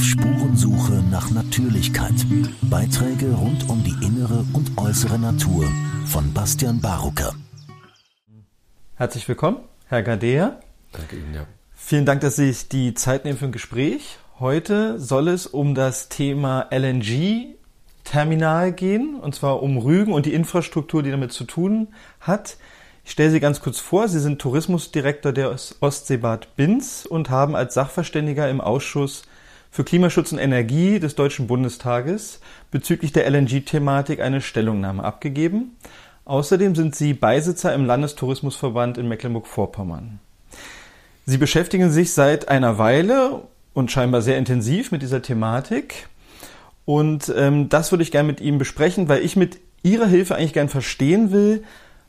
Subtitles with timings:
[0.00, 2.14] Auf Spurensuche nach Natürlichkeit.
[2.62, 5.70] Beiträge rund um die innere und äußere Natur
[6.06, 7.34] von Bastian Barucker.
[8.94, 9.58] Herzlich willkommen,
[9.88, 10.58] Herr Gadea.
[10.92, 11.44] Danke Ihnen, ja.
[11.74, 14.16] Vielen Dank, dass Sie sich die Zeit nehmen für ein Gespräch.
[14.38, 21.02] Heute soll es um das Thema LNG-Terminal gehen, und zwar um Rügen und die Infrastruktur,
[21.02, 21.88] die damit zu tun
[22.20, 22.56] hat.
[23.04, 24.08] Ich stelle Sie ganz kurz vor.
[24.08, 29.24] Sie sind Tourismusdirektor der Ostseebad Binz und haben als Sachverständiger im Ausschuss
[29.70, 32.40] für Klimaschutz und Energie des Deutschen Bundestages
[32.70, 35.76] bezüglich der LNG-Thematik eine Stellungnahme abgegeben.
[36.24, 40.18] Außerdem sind Sie Beisitzer im Landestourismusverband in Mecklenburg-Vorpommern.
[41.26, 46.08] Sie beschäftigen sich seit einer Weile und scheinbar sehr intensiv mit dieser Thematik.
[46.84, 50.52] Und ähm, das würde ich gerne mit Ihnen besprechen, weil ich mit Ihrer Hilfe eigentlich
[50.52, 51.62] gerne verstehen will,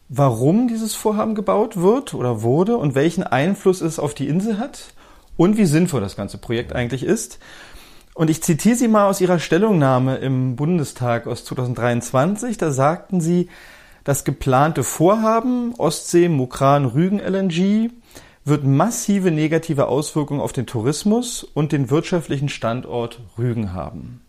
[0.09, 4.93] warum dieses Vorhaben gebaut wird oder wurde und welchen Einfluss es auf die Insel hat
[5.41, 7.39] und wie sinnvoll das ganze Projekt eigentlich ist.
[8.13, 12.59] Und ich zitiere Sie mal aus Ihrer Stellungnahme im Bundestag aus 2023.
[12.59, 13.49] Da sagten Sie,
[14.03, 17.89] das geplante Vorhaben Ostsee Mukran Rügen LNG
[18.45, 24.21] wird massive negative Auswirkungen auf den Tourismus und den wirtschaftlichen Standort Rügen haben.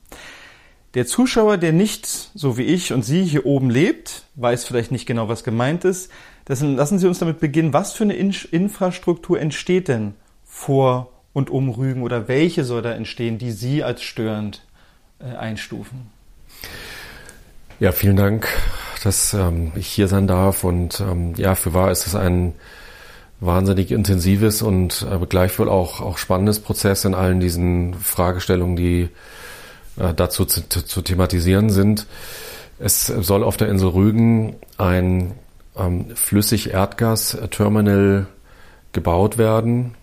[0.95, 5.05] Der Zuschauer, der nicht, so wie ich und Sie, hier oben lebt, weiß vielleicht nicht
[5.05, 6.11] genau, was gemeint ist.
[6.49, 7.75] Deswegen lassen Sie uns damit beginnen.
[7.75, 10.15] Was für eine Infrastruktur entsteht denn
[10.53, 14.63] vor und um Rügen oder welche soll da entstehen, die Sie als störend
[15.19, 16.11] äh, einstufen?
[17.81, 18.47] Ja, vielen Dank,
[19.03, 20.63] dass ähm, ich hier sein darf.
[20.63, 22.53] Und ähm, ja, für wahr ist es ein
[23.41, 29.09] wahnsinnig intensives und äh, gleichwohl auch, auch spannendes Prozess in allen diesen Fragestellungen, die
[29.97, 32.07] äh, dazu zu, zu, thematisieren sind.
[32.79, 35.33] Es soll auf der Insel Rügen ein
[35.77, 38.27] ähm, Flüssig-Erdgas-Terminal
[38.93, 39.97] gebaut werden.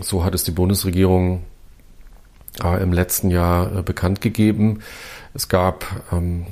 [0.00, 1.44] So hat es die Bundesregierung
[2.62, 4.80] äh, im letzten Jahr äh, bekannt gegeben.
[5.34, 6.46] Es gab ähm,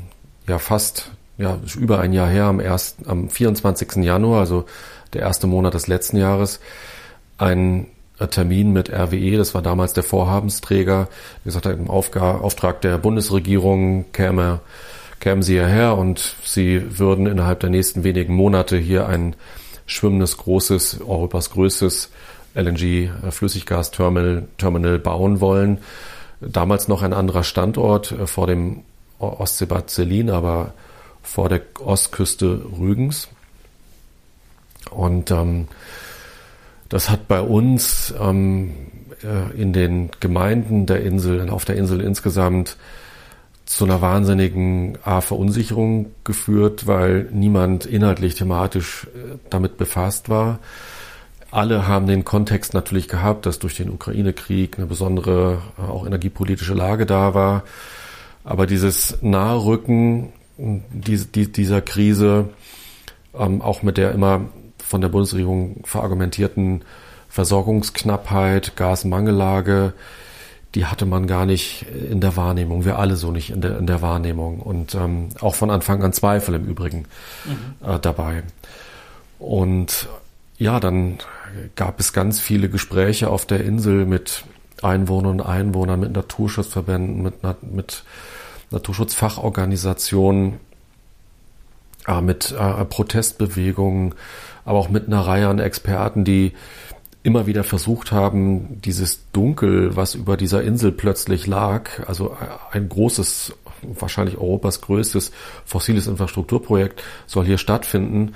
[0.47, 3.97] ja fast ja, über ein Jahr her, am, erst, am 24.
[3.97, 4.65] Januar, also
[5.13, 6.61] der erste Monat des letzten Jahres,
[7.39, 7.87] ein
[8.31, 11.09] Termin mit RWE, das war damals der Vorhabensträger,
[11.43, 14.61] wie gesagt, im Auftrag der Bundesregierung käme,
[15.19, 19.35] kämen sie hierher und sie würden innerhalb der nächsten wenigen Monate hier ein
[19.87, 22.11] schwimmendes, großes, Europas größtes
[22.55, 25.79] LNG-Flüssiggasterminal Terminal bauen wollen.
[26.41, 28.83] Damals noch ein anderer Standort äh, vor dem
[29.19, 30.75] Ostseebad Selin, aber
[31.23, 33.29] vor der Ostküste Rügens.
[34.91, 35.69] Und ähm,
[36.89, 38.73] das hat bei uns ähm,
[39.23, 42.77] äh, in den Gemeinden der Insel, auf der Insel insgesamt,
[43.65, 50.59] zu einer wahnsinnigen A, Verunsicherung geführt, weil niemand inhaltlich thematisch äh, damit befasst war.
[51.53, 56.73] Alle haben den Kontext natürlich gehabt, dass durch den Ukraine-Krieg eine besondere äh, auch energiepolitische
[56.73, 57.63] Lage da war.
[58.43, 62.49] Aber dieses Naherrücken dieser Krise,
[63.39, 64.47] ähm, auch mit der immer
[64.79, 66.85] von der Bundesregierung verargumentierten
[67.29, 69.93] Versorgungsknappheit, Gasmangellage,
[70.75, 72.87] die hatte man gar nicht in der Wahrnehmung.
[72.87, 74.61] Wir alle so nicht in der, in der Wahrnehmung.
[74.61, 77.05] Und ähm, auch von Anfang an Zweifel im Übrigen
[77.45, 77.87] mhm.
[77.87, 78.43] äh, dabei.
[79.39, 80.09] Und
[80.63, 81.19] ja, dann
[81.77, 84.45] gab es ganz viele Gespräche auf der Insel mit
[84.83, 88.05] Einwohnern und Einwohnern, mit Naturschutzverbänden, mit, mit
[88.71, 90.59] Naturschutzfachorganisationen,
[92.07, 94.15] äh, mit äh, Protestbewegungen,
[94.65, 96.53] aber auch mit einer Reihe an Experten, die
[97.23, 102.37] immer wieder versucht haben, dieses Dunkel, was über dieser Insel plötzlich lag, also
[102.73, 105.31] ein großes, wahrscheinlich Europas größtes
[105.65, 108.35] fossiles Infrastrukturprojekt soll hier stattfinden,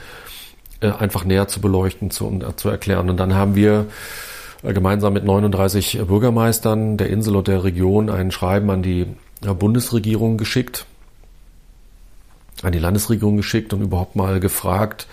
[0.80, 3.08] äh, einfach näher zu beleuchten, zu, zu erklären.
[3.08, 3.86] Und dann haben wir
[4.62, 9.06] äh, gemeinsam mit 39 Bürgermeistern der Insel und der Region ein Schreiben an die
[9.40, 10.86] Bundesregierung geschickt,
[12.62, 15.06] an die Landesregierung geschickt und überhaupt mal gefragt,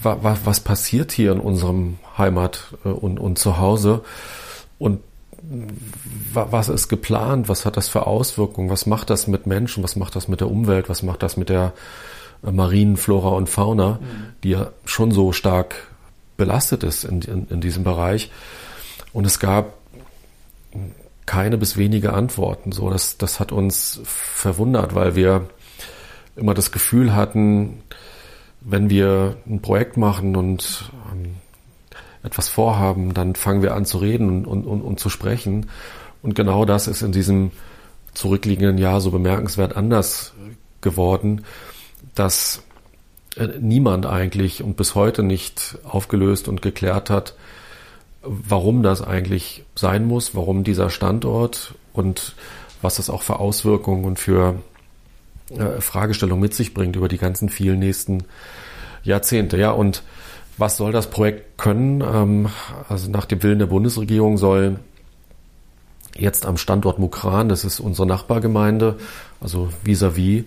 [0.00, 4.02] was passiert hier in unserem Heimat äh, und, und Zuhause
[4.78, 5.00] und
[6.32, 10.16] was ist geplant, was hat das für Auswirkungen, was macht das mit Menschen, was macht
[10.16, 11.72] das mit der Umwelt, was macht das mit der äh,
[12.52, 14.26] marinen Flora und Fauna, mhm.
[14.42, 15.88] die ja schon so stark
[16.36, 18.30] belastet ist in, in, in diesem Bereich.
[19.12, 19.74] Und es gab
[21.26, 22.72] keine bis wenige Antworten.
[22.72, 25.48] So, das, das hat uns verwundert, weil wir
[26.36, 27.82] immer das Gefühl hatten,
[28.60, 31.36] wenn wir ein Projekt machen und ähm,
[32.22, 35.66] etwas vorhaben, dann fangen wir an zu reden und, und, und zu sprechen.
[36.22, 37.50] Und genau das ist in diesem
[38.14, 40.32] zurückliegenden Jahr so bemerkenswert anders
[40.80, 41.44] geworden,
[42.14, 42.62] dass
[43.36, 47.34] äh, niemand eigentlich und bis heute nicht aufgelöst und geklärt hat,
[48.22, 52.34] warum das eigentlich sein muss, warum dieser Standort und
[52.80, 54.56] was das auch für Auswirkungen und für
[55.50, 58.24] äh, Fragestellungen mit sich bringt über die ganzen vielen nächsten
[59.02, 59.58] Jahrzehnte.
[59.58, 60.02] Ja, und
[60.56, 62.00] was soll das Projekt können?
[62.00, 62.48] Ähm,
[62.88, 64.78] also nach dem Willen der Bundesregierung soll
[66.16, 68.96] jetzt am Standort Mukran, das ist unsere Nachbargemeinde,
[69.40, 70.44] also vis-à-vis, -vis, äh,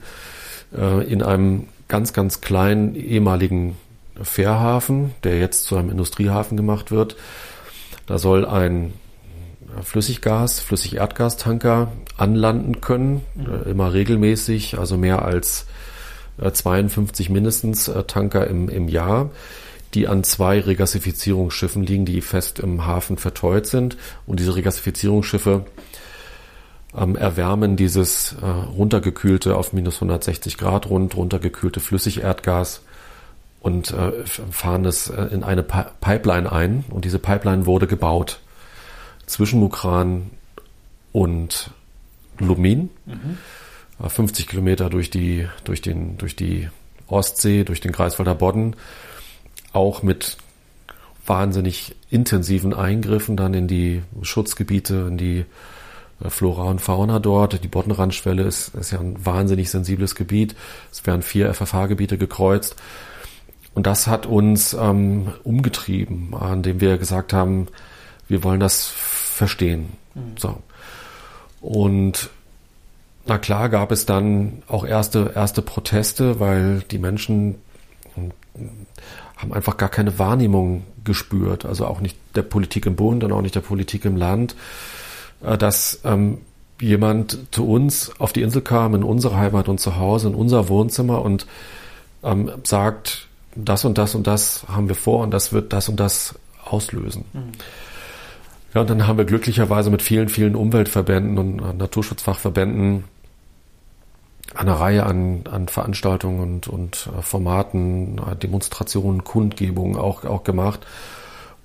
[0.72, 3.78] in einem ganz, ganz kleinen ehemaligen
[4.22, 7.16] Fährhafen, der jetzt zu einem Industriehafen gemacht wird.
[8.06, 8.94] Da soll ein
[9.84, 13.22] Flüssiggas, Flüssigerdgastanker anlanden können.
[13.38, 15.68] Äh, immer regelmäßig, also mehr als
[16.52, 19.30] 52 äh, mindestens äh, Tanker im, im Jahr,
[19.94, 23.98] die an zwei Regasifizierungsschiffen liegen, die fest im Hafen verteut sind.
[24.26, 25.66] Und diese Regasifizierungsschiffe
[26.98, 32.82] ähm, erwärmen dieses äh, runtergekühlte auf minus 160 Grad rund runtergekühlte Flüssigerdgas
[33.62, 36.84] und äh, fahren es äh, in eine Pi Pipeline ein.
[36.90, 38.40] Und diese Pipeline wurde gebaut
[39.26, 40.32] zwischen Mukran
[41.12, 41.72] und
[42.40, 42.90] Lumin.
[43.06, 43.38] Mhm.
[44.00, 46.70] 50 Kilometer durch die, durch den, durch die
[47.08, 48.76] Ostsee, durch den Greifswalder Bodden.
[49.74, 50.38] Auch mit
[51.26, 55.46] wahnsinnig intensiven Eingriffen dann in die Schutzgebiete, in die äh,
[56.26, 57.64] Flora und Fauna dort.
[57.64, 60.56] Die Boddenrandschwelle ist, ist ja ein wahnsinnig sensibles Gebiet.
[60.92, 62.76] Es werden vier FFH-Gebiete gekreuzt.
[63.74, 67.68] Und das hat uns ähm, umgetrieben, an dem wir gesagt haben,
[68.28, 69.94] wir wollen das verstehen.
[70.16, 70.38] Mhm.
[70.38, 70.58] So.
[71.62, 72.30] Und
[73.28, 77.56] na klar gab es dann auch erste, erste Proteste, weil die Menschen
[79.36, 83.42] haben einfach gar keine Wahrnehmung gespürt, also auch nicht der Politik im Bund und auch
[83.42, 84.56] nicht der Politik im Land, äh,
[85.42, 86.40] dass ähm,
[86.80, 90.70] jemand zu uns auf die Insel kam, in unsere Heimat und zu Hause, in unser
[90.70, 91.48] Wohnzimmer und
[92.24, 96.00] ähm, sagt, das und das und das haben wir vor und das wird das und
[96.00, 97.26] das auslösen.
[97.34, 97.52] Mhm.
[98.74, 103.06] Ja, und dann haben wir glücklicherweise mit vielen, vielen Umweltverbänden und Naturschutzfachverbänden
[104.54, 110.86] eine Reihe an, an Veranstaltungen und, und äh, Formaten, äh, Demonstrationen, Kundgebungen auch, auch gemacht,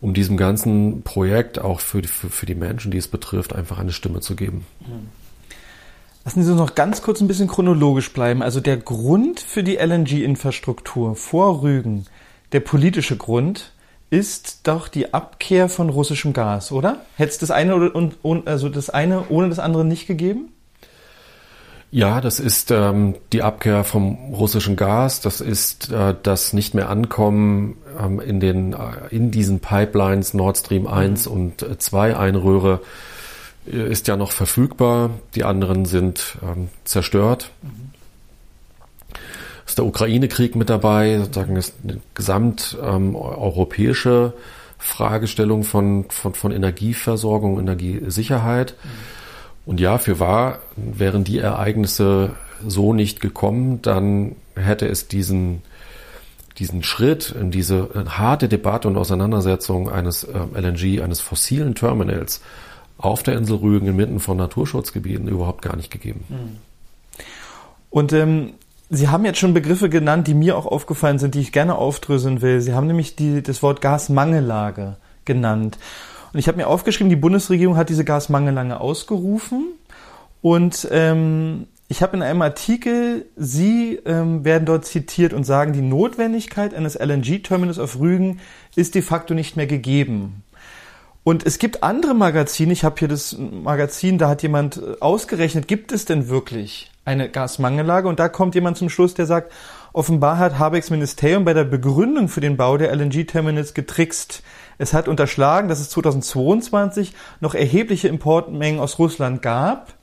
[0.02, 3.78] um diesem ganzen Projekt auch für die, für, für die Menschen, die es betrifft, einfach
[3.78, 4.66] eine Stimme zu geben.
[4.80, 5.08] Mhm.
[6.24, 8.42] Lassen Sie uns noch ganz kurz ein bisschen chronologisch bleiben.
[8.42, 12.06] Also der Grund für die LNG-Infrastruktur vor Rügen,
[12.52, 13.72] der politische Grund,
[14.10, 17.00] ist doch die Abkehr von russischem Gas, oder?
[17.16, 20.52] Hätte es das eine oder also das eine ohne das andere nicht gegeben?
[21.94, 25.20] Ja, das ist ähm, die Abkehr vom russischen Gas.
[25.20, 28.76] Das ist äh, das nicht mehr Ankommen ähm, in den äh,
[29.10, 31.32] in diesen Pipelines Nord Stream 1 mhm.
[31.32, 32.80] und 2 Einröhre
[33.66, 37.50] ist ja noch verfügbar, die anderen sind ähm, zerstört.
[37.60, 37.90] Mhm.
[39.66, 44.42] Ist der Ukraine-Krieg mit dabei, sozusagen ist eine gesamteuropäische ähm,
[44.78, 48.76] Fragestellung von, von, von Energieversorgung, Energiesicherheit.
[48.82, 48.88] Mhm.
[49.64, 52.30] Und ja, für wahr, wären die Ereignisse
[52.66, 55.62] so nicht gekommen, dann hätte es diesen,
[56.58, 62.40] diesen Schritt in diese harte Debatte und Auseinandersetzung eines äh, LNG, eines fossilen Terminals
[62.98, 66.24] auf der Insel Rügen inmitten von Naturschutzgebieten überhaupt gar nicht gegeben.
[66.28, 66.58] Hm.
[67.90, 68.54] Und ähm,
[68.94, 72.42] Sie haben jetzt schon Begriffe genannt, die mir auch aufgefallen sind, die ich gerne aufdröseln
[72.42, 72.60] will.
[72.60, 75.78] Sie haben nämlich die, das Wort Gasmangellage genannt.
[76.32, 79.72] Und ich habe mir aufgeschrieben, die Bundesregierung hat diese Gasmangellage ausgerufen.
[80.40, 85.82] Und ähm, ich habe in einem Artikel, Sie ähm, werden dort zitiert und sagen, die
[85.82, 88.40] Notwendigkeit eines LNG-Terminals auf Rügen
[88.74, 90.42] ist de facto nicht mehr gegeben.
[91.24, 95.68] Und es gibt andere Magazine, ich habe hier das Magazin, da hat jemand äh, ausgerechnet,
[95.68, 98.08] gibt es denn wirklich eine Gasmangellage?
[98.08, 99.52] Und da kommt jemand zum Schluss, der sagt,
[99.92, 104.42] offenbar hat Habecks Ministerium bei der Begründung für den Bau der LNG-Terminals getrickst.
[104.78, 109.94] Es hat unterschlagen, dass es 2022 noch erhebliche Importmengen aus Russland gab,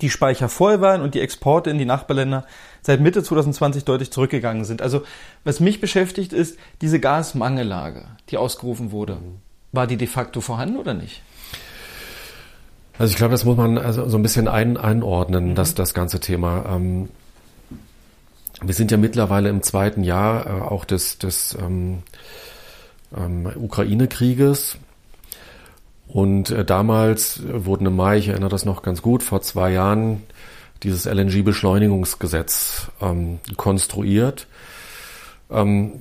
[0.00, 2.46] die Speicher voll waren und die Exporte in die Nachbarländer
[2.82, 4.82] seit Mitte 2020 deutlich zurückgegangen sind.
[4.82, 5.02] Also
[5.44, 9.18] was mich beschäftigt ist diese Gasmangellage, die ausgerufen wurde.
[9.72, 11.22] War die de facto vorhanden oder nicht?
[12.98, 15.54] Also ich glaube, das muss man also so ein bisschen ein, einordnen, mhm.
[15.54, 16.64] das, das ganze Thema.
[16.68, 17.08] Ähm,
[18.62, 22.02] wir sind ja mittlerweile im zweiten Jahr äh, auch des, des ähm,
[23.16, 24.78] ähm, Ukraine-Krieges.
[26.08, 30.22] Und äh, damals wurden im Mai, ich erinnere das noch ganz gut, vor zwei Jahren
[30.82, 34.46] dieses LNG-Beschleunigungsgesetz ähm, konstruiert
[35.50, 35.92] ähm,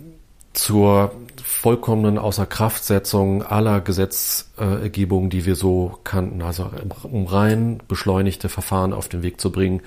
[0.53, 1.12] zur
[1.43, 6.69] vollkommenen Außerkraftsetzung aller Gesetzgebungen, die wir so kannten, also
[7.03, 9.81] um rein beschleunigte Verfahren auf den Weg zu bringen,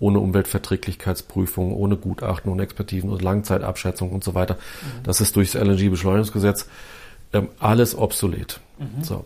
[0.00, 4.54] ohne Umweltverträglichkeitsprüfung, ohne Gutachten und Expertisen und Langzeitabschätzung und so weiter.
[4.54, 5.02] Mhm.
[5.04, 6.66] Das ist durch das LNG-Beschleunigungsgesetz
[7.32, 8.60] ähm, alles obsolet.
[8.78, 9.04] Mhm.
[9.04, 9.24] So.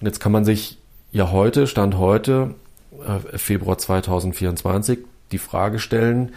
[0.00, 0.78] Und jetzt kann man sich
[1.12, 2.54] ja heute, Stand heute,
[3.06, 4.98] äh, Februar 2024
[5.30, 6.32] die Frage stellen,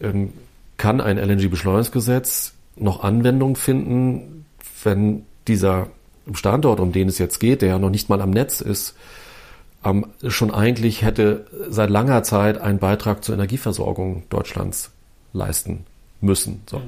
[0.00, 0.32] ähm,
[0.76, 4.44] kann ein LNG-Beschleunigungsgesetz noch Anwendung finden,
[4.82, 5.86] wenn dieser
[6.34, 8.94] Standort, um den es jetzt geht, der ja noch nicht mal am Netz ist,
[9.86, 14.90] ähm, schon eigentlich hätte seit langer Zeit einen Beitrag zur Energieversorgung Deutschlands
[15.32, 15.84] leisten
[16.20, 16.62] müssen.
[16.68, 16.78] So.
[16.78, 16.82] Mhm.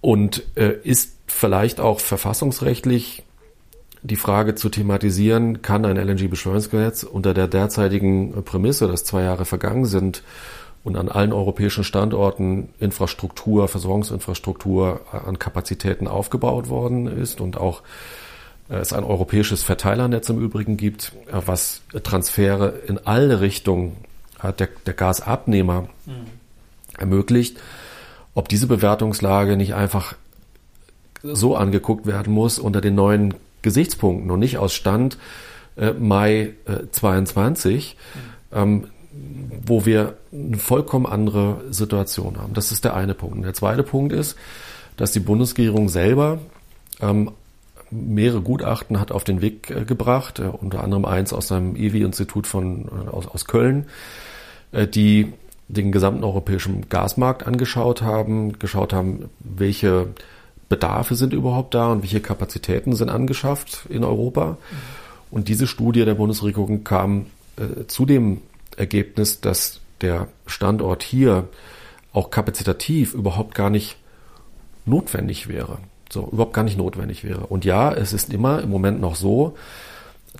[0.00, 3.24] Und äh, ist vielleicht auch verfassungsrechtlich
[4.02, 9.86] die Frage zu thematisieren, kann ein LNG-Beschleunigungsgesetz unter der derzeitigen Prämisse, dass zwei Jahre vergangen
[9.86, 10.22] sind
[10.84, 18.23] und an allen europäischen Standorten Infrastruktur, Versorgungsinfrastruktur an Kapazitäten aufgebaut worden ist und auch äh,
[18.80, 23.96] es ein europäisches Verteilernetz im Übrigen gibt, äh, was Transfere in alle Richtungen
[24.42, 26.26] äh, der, der Gasabnehmer mhm.
[26.98, 27.58] ermöglicht,
[28.34, 30.14] ob diese Bewertungslage nicht einfach
[31.22, 35.16] so angeguckt werden muss unter den neuen Gesichtspunkten und nicht aus Stand
[35.76, 37.96] äh, Mai äh, 22,
[38.52, 38.56] mhm.
[38.56, 38.86] ähm,
[39.64, 42.54] wo wir eine vollkommen andere Situation haben.
[42.54, 43.36] Das ist der eine Punkt.
[43.36, 44.36] Und der zweite Punkt ist,
[44.96, 46.38] dass die Bundesregierung selber
[47.00, 47.30] ähm,
[47.94, 52.46] mehrere Gutachten hat auf den Weg äh, gebracht, äh, unter anderem eins aus einem EWI-Institut
[52.46, 53.86] von äh, aus, aus Köln,
[54.92, 55.32] die
[55.68, 60.08] den gesamten europäischen Gasmarkt angeschaut haben, geschaut haben, welche
[60.68, 64.58] Bedarfe sind überhaupt da und welche Kapazitäten sind angeschafft in Europa.
[65.30, 67.26] Und diese Studie der Bundesregierung kam
[67.86, 68.40] zu dem
[68.76, 71.46] Ergebnis, dass der Standort hier
[72.12, 73.96] auch kapazitativ überhaupt gar nicht
[74.86, 75.78] notwendig wäre.
[76.14, 77.46] So, überhaupt gar nicht notwendig wäre.
[77.48, 79.56] Und ja, es ist immer im Moment noch so,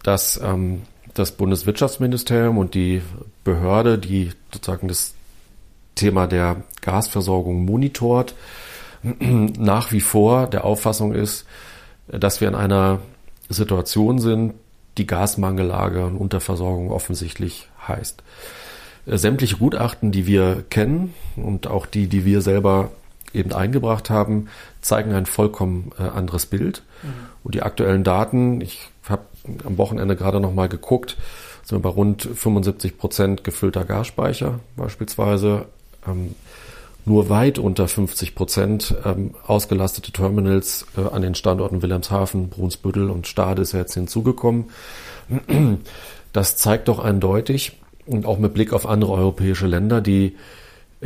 [0.04, 0.82] dass ähm,
[1.14, 3.02] das Bundeswirtschaftsministerium und die
[3.42, 5.14] Behörde, die sozusagen das
[5.96, 8.36] Thema der Gasversorgung monitort,
[9.02, 11.44] nach wie vor der Auffassung ist,
[12.06, 13.00] dass wir in einer
[13.48, 14.54] Situation sind,
[14.96, 18.22] die Gasmangellage und Unterversorgung offensichtlich heißt.
[19.06, 22.92] Äh, sämtliche Gutachten, die wir kennen und auch die, die wir selber
[23.34, 24.46] eben eingebracht haben,
[24.84, 26.82] zeigen ein vollkommen äh, anderes Bild.
[27.02, 27.08] Mhm.
[27.42, 29.22] Und die aktuellen Daten, ich habe
[29.64, 31.16] am Wochenende gerade noch mal geguckt,
[31.62, 35.66] sind wir bei rund 75 Prozent gefüllter Gasspeicher beispielsweise.
[36.06, 36.34] Ähm,
[37.06, 43.26] nur weit unter 50 Prozent ähm, ausgelastete Terminals äh, an den Standorten Wilhelmshaven, Brunsbüttel und
[43.26, 44.66] Stade ist jetzt hinzugekommen.
[46.32, 50.34] Das zeigt doch eindeutig und auch mit Blick auf andere europäische Länder, die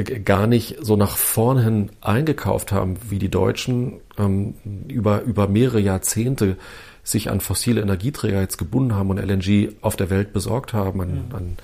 [0.05, 4.55] gar nicht so nach vorn hin eingekauft haben wie die Deutschen, ähm,
[4.89, 6.57] über, über mehrere Jahrzehnte
[7.03, 11.25] sich an fossile Energieträger jetzt gebunden haben und LNG auf der Welt besorgt haben, an,
[11.33, 11.57] an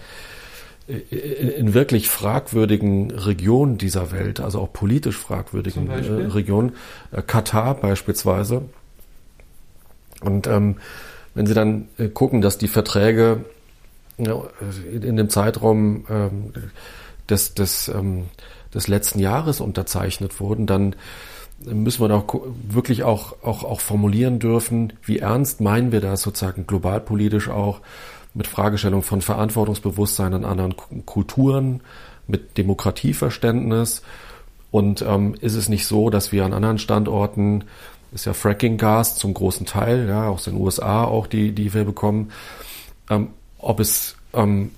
[0.86, 6.72] in wirklich fragwürdigen Regionen dieser Welt, also auch politisch fragwürdigen äh, Regionen,
[7.10, 8.62] äh, Katar beispielsweise.
[10.20, 10.76] Und ähm,
[11.34, 13.46] wenn Sie dann äh, gucken, dass die Verträge
[14.18, 14.42] ja,
[14.92, 16.52] in dem Zeitraum ähm,
[17.28, 18.24] des, des, ähm,
[18.72, 20.96] des letzten Jahres unterzeichnet wurden, dann
[21.64, 22.24] müssen wir doch
[22.68, 27.80] wirklich auch, auch, auch formulieren dürfen, wie ernst meinen wir das sozusagen globalpolitisch auch
[28.34, 30.74] mit Fragestellung von Verantwortungsbewusstsein in anderen
[31.06, 31.80] Kulturen,
[32.26, 34.02] mit Demokratieverständnis.
[34.70, 37.64] Und ähm, ist es nicht so, dass wir an anderen Standorten,
[38.12, 42.32] ist ja Fracking-Gas zum großen Teil, ja, aus den USA auch, die, die wir bekommen,
[43.08, 43.28] ähm,
[43.58, 44.72] ob es ähm,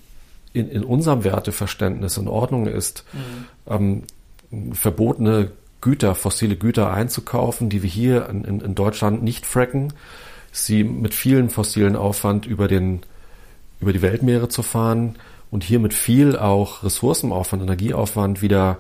[0.57, 4.03] in, in unserem Werteverständnis in Ordnung ist, mhm.
[4.53, 9.93] ähm, verbotene Güter, fossile Güter einzukaufen, die wir hier in, in, Deutschland nicht fracken,
[10.51, 13.03] sie mit vielen fossilen Aufwand über den
[13.79, 15.17] über die Weltmeere zu fahren
[15.51, 18.79] und hier mit viel auch Ressourcenaufwand, Energieaufwand wieder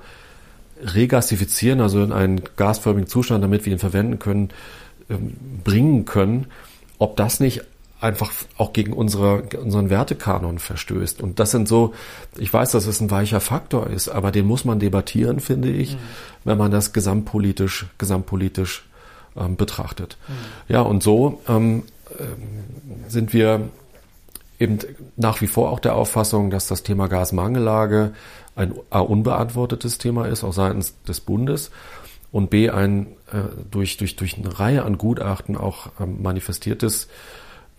[0.82, 4.50] regasifizieren, also in einen gasförmigen Zustand, damit wir ihn verwenden können,
[5.10, 6.46] ähm, bringen können,
[6.98, 7.62] ob das nicht
[8.06, 11.20] einfach auch gegen unsere, unseren Wertekanon verstößt.
[11.20, 11.92] Und das sind so,
[12.38, 15.94] ich weiß, dass es ein weicher Faktor ist, aber den muss man debattieren, finde ich,
[15.94, 15.98] mhm.
[16.44, 18.86] wenn man das gesamtpolitisch, gesamtpolitisch
[19.36, 20.16] ähm, betrachtet.
[20.28, 20.32] Mhm.
[20.68, 23.68] Ja, und so ähm, äh, sind wir
[24.58, 24.78] eben
[25.16, 28.14] nach wie vor auch der Auffassung, dass das Thema Gasmangellage
[28.54, 31.70] ein A, unbeantwortetes Thema ist, auch seitens des Bundes
[32.32, 37.08] und B, ein äh, durch, durch, durch eine Reihe an Gutachten auch ähm, manifestiertes,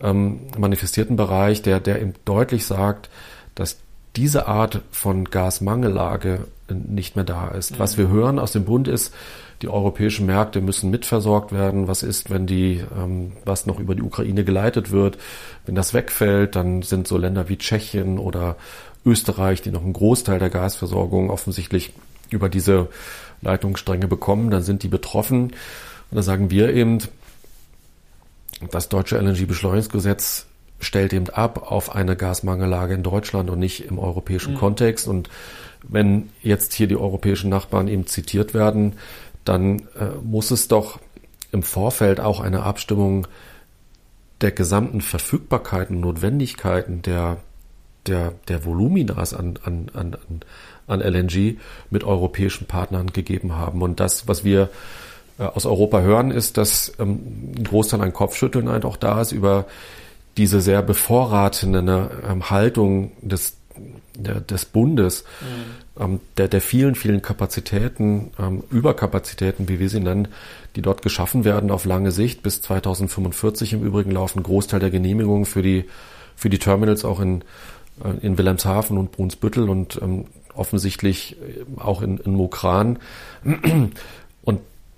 [0.00, 3.10] ähm, manifestierten Bereich, der, der eben deutlich sagt,
[3.54, 3.78] dass
[4.16, 7.72] diese Art von Gasmangellage nicht mehr da ist.
[7.72, 7.78] Mhm.
[7.78, 9.14] Was wir hören aus dem Bund ist,
[9.62, 11.88] die europäischen Märkte müssen mitversorgt werden.
[11.88, 15.18] Was ist, wenn die, ähm, was noch über die Ukraine geleitet wird,
[15.66, 18.56] wenn das wegfällt, dann sind so Länder wie Tschechien oder
[19.04, 21.92] Österreich, die noch einen Großteil der Gasversorgung offensichtlich
[22.30, 22.88] über diese
[23.40, 25.52] Leitungsstränge bekommen, dann sind die betroffen.
[26.10, 26.98] Und da sagen wir eben,
[28.70, 30.46] das deutsche LNG-Beschleunigungsgesetz
[30.80, 34.58] stellt eben ab auf eine Gasmangellage in Deutschland und nicht im europäischen mhm.
[34.58, 35.08] Kontext.
[35.08, 35.28] Und
[35.82, 38.94] wenn jetzt hier die europäischen Nachbarn eben zitiert werden,
[39.44, 41.00] dann äh, muss es doch
[41.50, 43.26] im Vorfeld auch eine Abstimmung
[44.40, 47.38] der gesamten Verfügbarkeiten und Notwendigkeiten der,
[48.06, 50.16] der, der Voluminas an, an, an,
[50.86, 51.58] an LNG
[51.90, 53.82] mit europäischen Partnern gegeben haben.
[53.82, 54.68] Und das, was wir
[55.46, 59.66] aus Europa hören, ist, dass ähm, ein Großteil an Kopfschütteln halt auch da ist über
[60.36, 63.56] diese sehr bevorratende ähm, Haltung des,
[64.16, 66.02] des Bundes, mhm.
[66.02, 68.30] ähm, der, der vielen, vielen Kapazitäten,
[68.70, 70.28] Überkapazitäten, wie wir sie nennen,
[70.76, 72.42] die dort geschaffen werden auf lange Sicht.
[72.42, 75.84] Bis 2045 im Übrigen laufen Großteil der Genehmigungen für die,
[76.36, 77.42] für die Terminals auch in,
[78.04, 80.00] äh, in Wilhelmshaven und Brunsbüttel und
[80.54, 82.98] offensichtlich äh, auch in, in Mokran.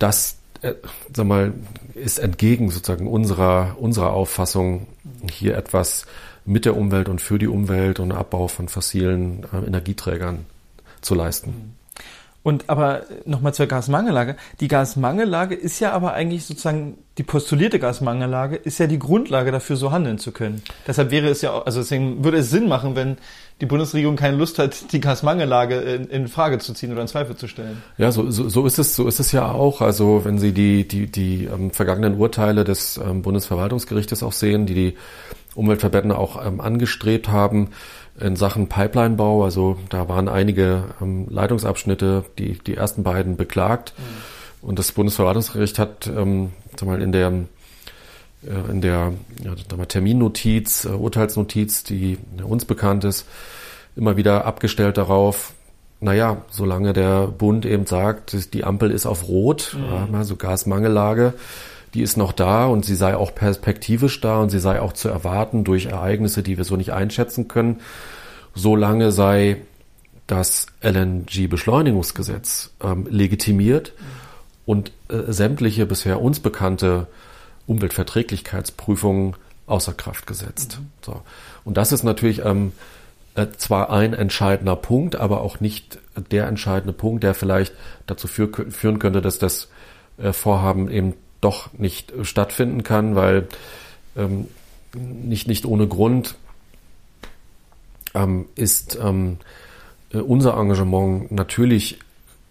[0.01, 0.75] Das äh,
[1.15, 1.55] sag mal,
[1.95, 4.87] ist entgegen sozusagen unserer, unserer Auffassung,
[5.31, 6.07] hier etwas
[6.45, 10.47] mit der Umwelt und für die Umwelt und Abbau von fossilen äh, Energieträgern
[11.01, 11.77] zu leisten.
[12.43, 14.35] Und aber nochmal zur Gasmangellage.
[14.61, 19.77] Die Gasmangellage ist ja aber eigentlich sozusagen, die postulierte Gasmangellage ist ja die Grundlage dafür,
[19.77, 20.63] so handeln zu können.
[20.87, 23.19] Deshalb wäre es ja, also deswegen würde es Sinn machen, wenn
[23.61, 27.37] die Bundesregierung keine Lust hat, die Gasmangellage in, in Frage zu ziehen oder in Zweifel
[27.37, 27.83] zu stellen.
[27.99, 29.83] Ja, so, so, so ist es, so ist es ja auch.
[29.83, 34.75] Also wenn Sie die, die, die ähm, vergangenen Urteile des ähm, Bundesverwaltungsgerichtes auch sehen, die
[34.75, 34.97] die
[35.55, 37.69] Umweltverbände auch ähm, angestrebt haben
[38.19, 43.95] in Sachen Pipelinebau, also da waren einige ähm, Leitungsabschnitte, die, die ersten beiden beklagt.
[43.97, 44.69] Mhm.
[44.69, 46.53] Und das Bundesverwaltungsgericht hat ähm,
[46.83, 47.33] mal in der
[48.47, 49.13] äh, in der
[49.43, 49.55] ja,
[49.87, 53.27] Terminnotiz, äh, Urteilsnotiz, die uns bekannt ist,
[53.97, 55.53] immer wieder abgestellt darauf,
[56.01, 60.15] naja, solange der Bund eben sagt, die Ampel ist auf Rot, mhm.
[60.15, 61.35] also Gasmangellage,
[61.95, 65.09] die ist noch da und sie sei auch perspektivisch da und sie sei auch zu
[65.09, 67.81] erwarten durch Ereignisse, die wir so nicht einschätzen können.
[68.55, 69.59] Solange sei
[70.27, 73.93] das LNG-Beschleunigungsgesetz ähm, legitimiert
[74.65, 77.09] und äh, sämtliche bisher uns bekannte
[77.67, 79.35] Umweltverträglichkeitsprüfungen
[79.67, 80.79] außer Kraft gesetzt.
[80.81, 80.87] Mhm.
[81.05, 81.23] So.
[81.65, 82.73] Und das ist natürlich ähm,
[83.35, 85.99] äh, zwar ein entscheidender Punkt, aber auch nicht
[86.31, 87.75] der entscheidende Punkt, der vielleicht
[88.07, 89.69] dazu für, führen könnte, dass das
[90.19, 93.49] äh, Vorhaben eben doch nicht äh, stattfinden kann, weil
[94.17, 94.49] ähm,
[94.95, 96.35] nicht, nicht ohne Grund
[98.15, 99.39] ähm, ist ähm,
[100.13, 101.99] äh, unser Engagement natürlich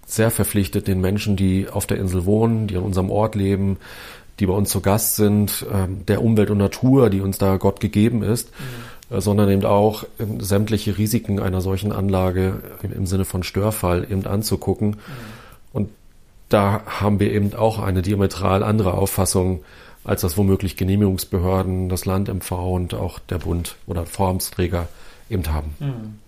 [0.06, 3.78] sehr verpflichtet den Menschen, die auf der Insel wohnen, die an unserem Ort leben,
[4.39, 7.80] die bei uns zu Gast sind, ähm, der Umwelt und Natur, die uns da Gott
[7.80, 8.52] gegeben ist,
[9.10, 9.17] mhm.
[9.17, 14.08] äh, sondern eben auch ähm, sämtliche Risiken einer solchen Anlage im, im Sinne von Störfall
[14.10, 14.89] eben anzugucken.
[14.89, 15.38] Mhm.
[16.49, 19.63] Da haben wir eben auch eine diametral andere Auffassung,
[20.03, 24.88] als das womöglich Genehmigungsbehörden, das Land MV und auch der Bund oder Formsträger
[25.29, 25.75] eben haben.
[25.79, 26.19] Mhm.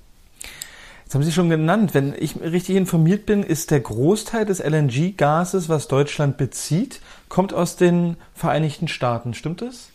[1.06, 1.94] Das haben Sie schon genannt.
[1.94, 7.76] Wenn ich richtig informiert bin, ist der Großteil des LNG-Gases, was Deutschland bezieht, kommt aus
[7.76, 9.34] den Vereinigten Staaten.
[9.34, 9.91] Stimmt das?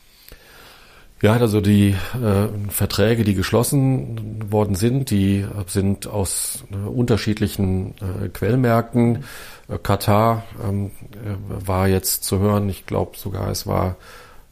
[1.22, 8.28] Ja, also die äh, Verträge, die geschlossen worden sind, die sind aus äh, unterschiedlichen äh,
[8.28, 9.24] Quellmärkten.
[9.68, 13.96] Äh, Katar ähm, äh, war jetzt zu hören, ich glaube sogar, es war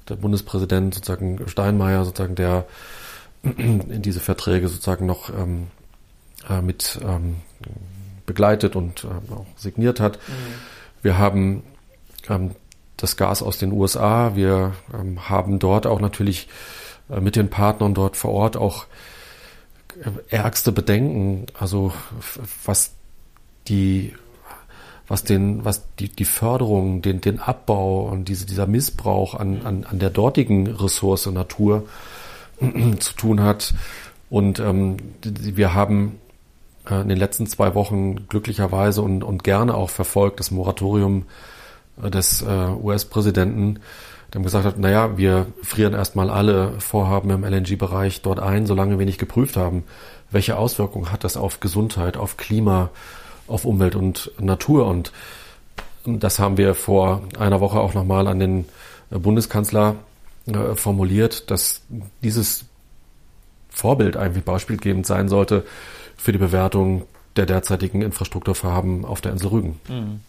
[0.09, 2.65] der Bundespräsident sozusagen Steinmeier, sozusagen, der
[3.43, 5.67] in diese Verträge sozusagen noch ähm,
[6.49, 7.37] äh, mit ähm,
[8.25, 10.17] begleitet und auch signiert hat.
[10.17, 10.33] Mhm.
[11.03, 11.63] Wir haben
[12.31, 12.53] ähm,
[12.97, 14.33] das Gas aus den USA.
[14.35, 16.49] Wir ähm, haben dort auch natürlich
[17.11, 18.87] äh, mit den Partnern dort vor Ort auch
[20.01, 21.93] äh, ärgste Bedenken, also
[22.65, 22.93] was
[23.69, 24.15] die
[25.07, 29.85] was den, was die, die Förderung, den, den Abbau und diese, dieser Missbrauch an, an,
[29.85, 31.85] an der dortigen Ressource Natur
[33.01, 33.75] zu tun hat.
[34.31, 36.19] Und ähm, wir haben
[36.89, 41.27] äh, in den letzten zwei Wochen glücklicherweise und, und gerne auch verfolgt, das Moratorium
[41.97, 43.81] des äh, US-Präsidenten,
[44.33, 49.07] der gesagt hat, naja, wir frieren erstmal alle Vorhaben im LNG-Bereich dort ein, solange wir
[49.07, 49.85] nicht geprüft haben,
[50.31, 52.91] welche Auswirkungen hat das auf Gesundheit, auf Klima,
[53.47, 54.87] auf Umwelt und Natur.
[54.87, 55.13] Und
[56.05, 58.65] das haben wir vor einer Woche auch nochmal an den
[59.11, 59.97] Bundeskanzler
[60.75, 61.83] formuliert, dass
[62.23, 62.65] dieses
[63.71, 65.65] Vorbild eigentlich beispielgebend sein sollte
[66.17, 69.81] für die Bewertung der derzeitigen Infrastrukturvorhaben auf der Insel Rügen.
[69.89, 70.21] Mhm.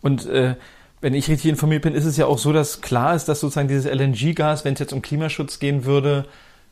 [0.00, 0.56] Und äh,
[1.04, 3.68] wenn ich richtig informiert bin, ist es ja auch so, dass klar ist, dass sozusagen
[3.68, 6.24] dieses LNG-Gas, wenn es jetzt um Klimaschutz gehen würde,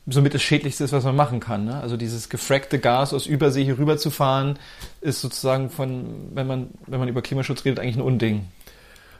[0.07, 1.65] somit das Schädlichste ist, was man machen kann.
[1.65, 1.79] Ne?
[1.79, 4.57] Also dieses gefrackte Gas aus Übersee hier rüber zu fahren,
[5.01, 8.47] ist sozusagen von, wenn man, wenn man über Klimaschutz redet, eigentlich ein Unding.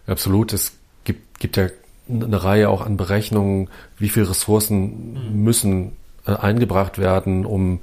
[0.07, 0.51] Absolut.
[0.51, 0.71] Es
[1.03, 1.67] gibt, gibt ja
[2.09, 5.43] eine Reihe auch an Berechnungen, wie viele Ressourcen mhm.
[5.43, 5.91] müssen
[6.25, 7.81] äh, eingebracht werden, um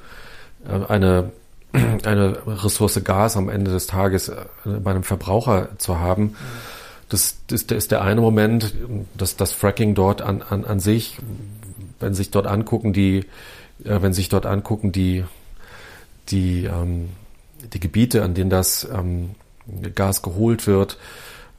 [0.68, 1.30] äh, eine,
[1.72, 6.22] eine Ressource Gas am Ende des Tages äh, bei einem Verbraucher zu haben.
[6.24, 6.36] Mhm.
[7.10, 8.74] Das, das, das ist der eine Moment,
[9.16, 11.18] dass das Fracking dort an, an, an sich,
[11.98, 13.26] wenn sich dort angucken, die,
[13.84, 15.24] äh, wenn sich dort angucken, die,
[16.28, 17.10] die, ähm,
[17.74, 19.30] die Gebiete, an denen das ähm,
[19.94, 20.98] Gas geholt wird,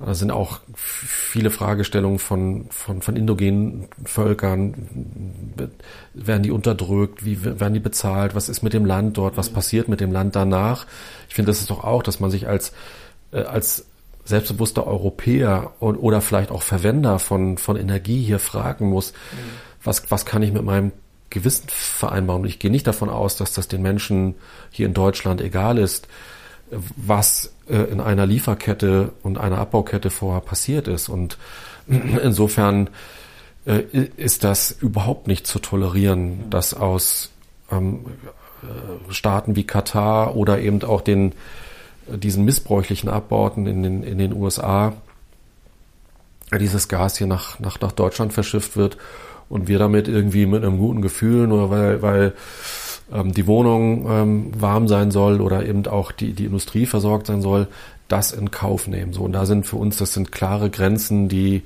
[0.04, 4.74] da sind auch viele Fragestellungen von, von, von indogenen Völkern.
[6.14, 7.24] Werden die unterdrückt?
[7.24, 8.34] Wie werden die bezahlt?
[8.34, 9.38] Was ist mit dem Land dort?
[9.38, 10.88] Was passiert mit dem Land danach?
[11.30, 12.74] Ich finde, das ist doch auch, dass man sich als,
[13.32, 13.86] äh, als
[14.26, 19.38] selbstbewusster Europäer und, oder vielleicht auch Verwender von, von Energie hier fragen muss, mhm.
[19.84, 20.92] was, was kann ich mit meinem
[21.30, 22.44] Gewissen vereinbaren?
[22.44, 24.36] Und ich gehe nicht davon aus, dass das den Menschen
[24.70, 26.08] hier in Deutschland egal ist
[26.72, 31.10] was äh, in einer Lieferkette und einer Abbaukette vorher passiert ist.
[31.10, 31.38] Und
[31.88, 32.90] insofern
[33.66, 33.84] äh,
[34.18, 37.32] ist das überhaupt nicht zu tolerieren, dass aus
[37.72, 38.06] ähm,
[38.64, 41.34] äh, Staaten wie Katar oder eben auch den
[42.08, 44.94] diesen missbräuchlichen Abbauten in den, in den USA
[46.60, 48.98] dieses Gas hier nach, nach, nach Deutschland verschifft wird
[49.50, 52.34] und wir damit irgendwie mit einem guten Gefühl, nur weil, weil
[53.14, 57.42] ähm, die Wohnung ähm, warm sein soll oder eben auch die, die Industrie versorgt sein
[57.42, 57.68] soll,
[58.08, 59.14] das in Kauf nehmen.
[59.14, 61.64] So, und da sind für uns, das sind klare Grenzen, die,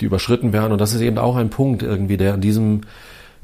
[0.00, 0.72] die überschritten werden.
[0.72, 2.82] Und das ist eben auch ein Punkt irgendwie, der in diesem,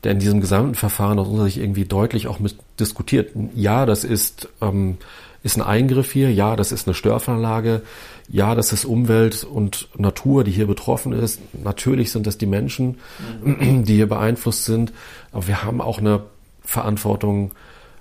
[0.05, 3.31] der in diesem gesamten Verfahren aus unserer Sicht irgendwie deutlich auch mit diskutiert.
[3.55, 4.99] Ja, das ist, ähm,
[5.42, 6.33] ist ein Eingriff hier.
[6.33, 7.83] Ja, das ist eine Störfanlage.
[8.28, 11.40] Ja, das ist Umwelt und Natur, die hier betroffen ist.
[11.52, 12.98] Natürlich sind das die Menschen,
[13.44, 14.92] die hier beeinflusst sind.
[15.33, 16.22] Aber wir haben auch eine
[16.62, 17.52] Verantwortung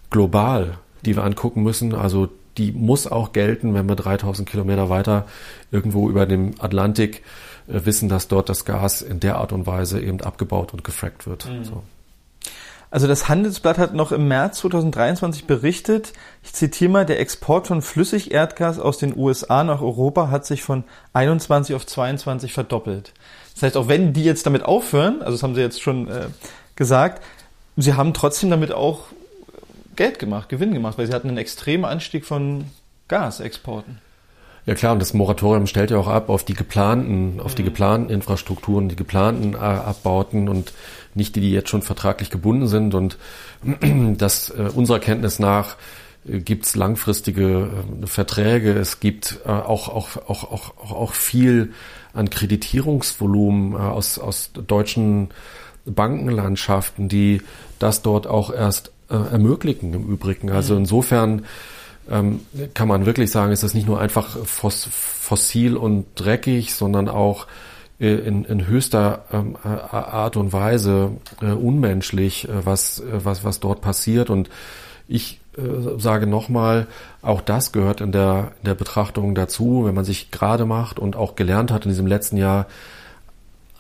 [0.10, 1.95] global, die wir angucken müssen.
[1.95, 5.25] Also die muss auch gelten, wenn wir 3000 Kilometer weiter
[5.71, 7.23] irgendwo über dem Atlantik
[7.67, 11.27] äh, wissen, dass dort das Gas in der Art und Weise eben abgebaut und gefrackt
[11.27, 11.49] wird.
[11.49, 11.63] Mhm.
[11.63, 11.84] So.
[12.91, 16.12] Also das Handelsblatt hat noch im März 2023 berichtet,
[16.43, 20.84] ich zitiere mal, der Export von Flüssigerdgas aus den USA nach Europa hat sich von
[21.13, 23.13] 21 auf 22 verdoppelt.
[23.54, 26.27] Das heißt, auch wenn die jetzt damit aufhören, also das haben sie jetzt schon äh,
[26.75, 27.23] gesagt,
[27.77, 29.06] sie haben trotzdem damit auch
[29.95, 32.65] Geld gemacht, Gewinn gemacht, weil sie hatten einen extremen Anstieg von
[33.08, 33.99] Gasexporten.
[34.65, 38.12] Ja klar, und das Moratorium stellt ja auch ab auf die geplanten, auf die geplanten
[38.12, 40.71] Infrastrukturen, die geplanten äh, Abbauten und
[41.15, 42.93] nicht die, die jetzt schon vertraglich gebunden sind.
[42.93, 43.17] Und
[44.17, 45.76] das äh, unserer Kenntnis nach
[46.28, 47.69] äh, gibt es langfristige
[48.04, 48.74] äh, Verträge.
[48.74, 51.74] Es gibt äh, auch, auch, auch, auch, auch viel
[52.13, 55.30] an Kreditierungsvolumen äh, aus, aus deutschen
[55.86, 57.41] Bankenlandschaften, die
[57.80, 60.52] das dort auch erst äh, ermöglichen im Übrigen.
[60.52, 60.82] Also mhm.
[60.82, 61.45] insofern
[62.10, 62.41] ähm,
[62.74, 67.47] kann man wirklich sagen, ist das nicht nur einfach foss fossil und dreckig, sondern auch
[68.02, 71.12] in, in höchster ähm, Art und Weise
[71.42, 74.32] äh, unmenschlich, äh, was, äh, was, was dort passiert.
[74.32, 74.50] Und
[75.08, 76.88] ich äh, sage nochmal,
[77.22, 81.16] auch das gehört in der, in der Betrachtung dazu, wenn man sich gerade macht und
[81.16, 82.66] auch gelernt hat in diesem letzten Jahr,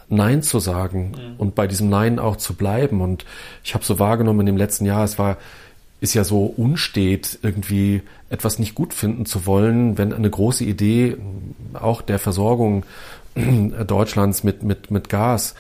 [0.07, 1.35] Nein zu sagen mhm.
[1.37, 3.01] und bei diesem Nein auch zu bleiben.
[3.01, 3.25] Und
[3.63, 5.37] ich habe so wahrgenommen in dem letzten Jahr, es war,
[6.01, 11.15] ist ja so unstet, irgendwie etwas nicht gut finden zu wollen, wenn eine große Idee
[11.73, 12.83] auch der Versorgung
[13.87, 15.55] Deutschlands mit, mit, mit Gas,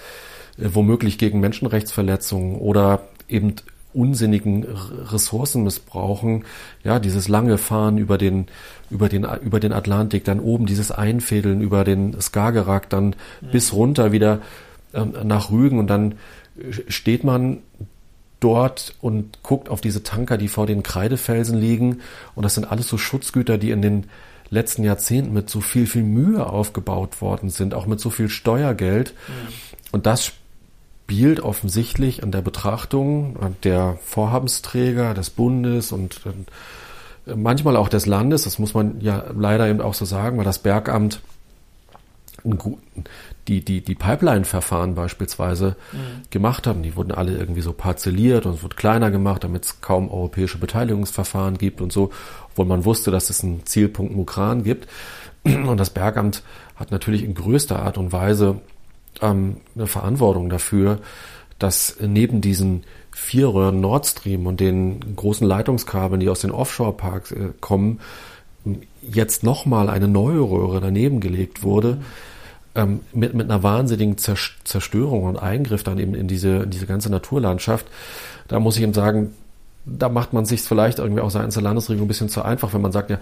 [0.57, 3.55] äh, womöglich gegen Menschenrechtsverletzungen oder eben
[3.93, 4.65] unsinnigen
[5.09, 6.45] Ressourcen missbrauchen.
[6.83, 8.47] Ja, dieses lange Fahren über den,
[8.89, 13.51] über den, über den Atlantik, dann oben dieses Einfädeln über den Skagerrak, dann mhm.
[13.51, 14.39] bis runter wieder
[14.93, 16.15] ähm, nach Rügen und dann
[16.87, 17.59] steht man
[18.39, 22.01] dort und guckt auf diese Tanker, die vor den Kreidefelsen liegen.
[22.35, 24.05] Und das sind alles so Schutzgüter, die in den
[24.51, 29.15] letzten Jahrzehnten mit so viel, viel Mühe aufgebaut worden sind, auch mit so viel Steuergeld.
[29.27, 29.53] Mhm.
[29.93, 36.21] Und das spielt offensichtlich an der Betrachtung der Vorhabensträger des Bundes und
[37.25, 40.45] äh, manchmal auch des Landes, das muss man ja leider eben auch so sagen, weil
[40.45, 41.21] das Bergamt
[43.47, 46.23] die, die, die Pipeline-Verfahren beispielsweise mhm.
[46.29, 46.83] gemacht haben.
[46.83, 50.57] Die wurden alle irgendwie so parzelliert und es wird kleiner gemacht, damit es kaum europäische
[50.57, 52.11] Beteiligungsverfahren gibt und so,
[52.51, 54.87] obwohl man wusste, dass es einen Zielpunkt Mukran gibt.
[55.43, 56.43] Und das Bergamt
[56.75, 58.61] hat natürlich in größter Art und Weise
[59.21, 60.99] ähm, eine Verantwortung dafür,
[61.59, 67.31] dass neben diesen vier Röhren Nord Stream und den großen Leitungskabeln, die aus den Offshore-Parks
[67.31, 67.99] äh, kommen,
[69.01, 71.99] jetzt nochmal eine neue Röhre daneben gelegt wurde,
[72.75, 77.09] ähm, mit, mit einer wahnsinnigen Zerstörung und Eingriff dann eben in diese, in diese ganze
[77.09, 77.85] Naturlandschaft.
[78.47, 79.33] Da muss ich eben sagen,
[79.85, 82.81] da macht man sich vielleicht irgendwie auch seitens der Landesregierung ein bisschen zu einfach, wenn
[82.81, 83.17] man sagt, ja,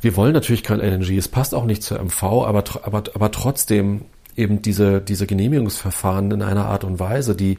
[0.00, 4.02] wir wollen natürlich kein LNG, es passt auch nicht zur MV, aber, aber, aber trotzdem
[4.36, 7.58] eben diese, diese Genehmigungsverfahren in einer Art und Weise, die,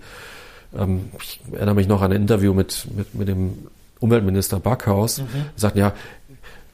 [0.77, 3.67] ähm, ich erinnere mich noch an ein Interview mit, mit, mit dem
[3.99, 5.25] Umweltminister Backhaus, mhm.
[5.55, 5.93] sagten, ja,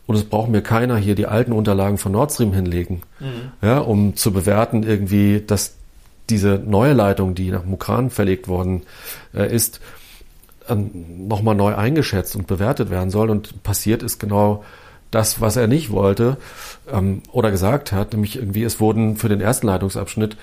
[0.05, 3.51] und es braucht mir keiner hier die alten Unterlagen von Nord Stream hinlegen, mhm.
[3.61, 5.75] ja, um zu bewerten irgendwie, dass
[6.29, 8.83] diese neue Leitung, die nach Mukran verlegt worden
[9.33, 9.79] äh, ist,
[10.69, 13.29] nochmal neu eingeschätzt und bewertet werden soll.
[13.29, 14.63] Und passiert ist genau
[15.11, 16.37] das, was er nicht wollte
[16.91, 20.37] ähm, oder gesagt hat, nämlich irgendwie, es wurden für den ersten Leitungsabschnitt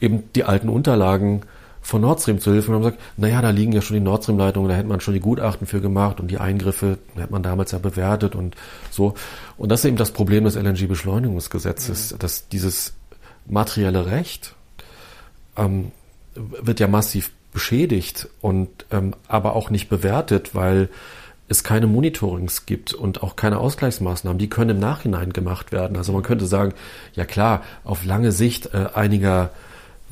[0.00, 1.42] eben die alten Unterlagen
[1.82, 4.22] von Nord Stream zu Hilfe und haben gesagt, naja, da liegen ja schon die Nord
[4.22, 7.42] Stream Leitungen, da hätte man schon die Gutachten für gemacht und die Eingriffe hätte man
[7.42, 8.56] damals ja bewertet und
[8.90, 9.14] so.
[9.58, 12.18] Und das ist eben das Problem des LNG-Beschleunigungsgesetzes, mhm.
[12.18, 12.94] dass dieses
[13.46, 14.54] materielle Recht
[15.58, 15.92] ähm,
[16.34, 20.90] wird ja massiv beschädigt und ähm, aber auch nicht bewertet, weil
[21.48, 25.96] es keine Monitorings gibt und auch keine Ausgleichsmaßnahmen, die können im Nachhinein gemacht werden.
[25.96, 26.74] Also man könnte sagen,
[27.14, 29.50] ja klar, auf lange Sicht äh, einiger,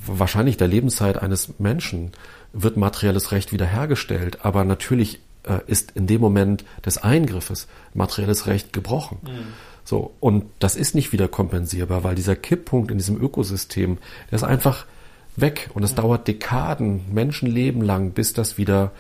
[0.07, 2.13] wahrscheinlich der Lebenszeit eines Menschen
[2.53, 8.73] wird materielles Recht wiederhergestellt, aber natürlich äh, ist in dem Moment des Eingriffes materielles Recht
[8.73, 9.19] gebrochen.
[9.23, 9.53] Mhm.
[9.85, 13.99] So, und das ist nicht wieder kompensierbar, weil dieser Kipppunkt in diesem Ökosystem,
[14.31, 14.87] der ist einfach
[15.37, 15.71] weg.
[15.75, 18.93] Und es dauert Dekaden, Menschenleben lang, bis das wieder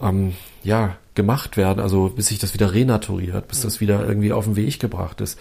[0.00, 4.44] ähm, ja, gemacht werden, also bis sich das wieder renaturiert, bis das wieder irgendwie auf
[4.44, 5.38] den Weg gebracht ist.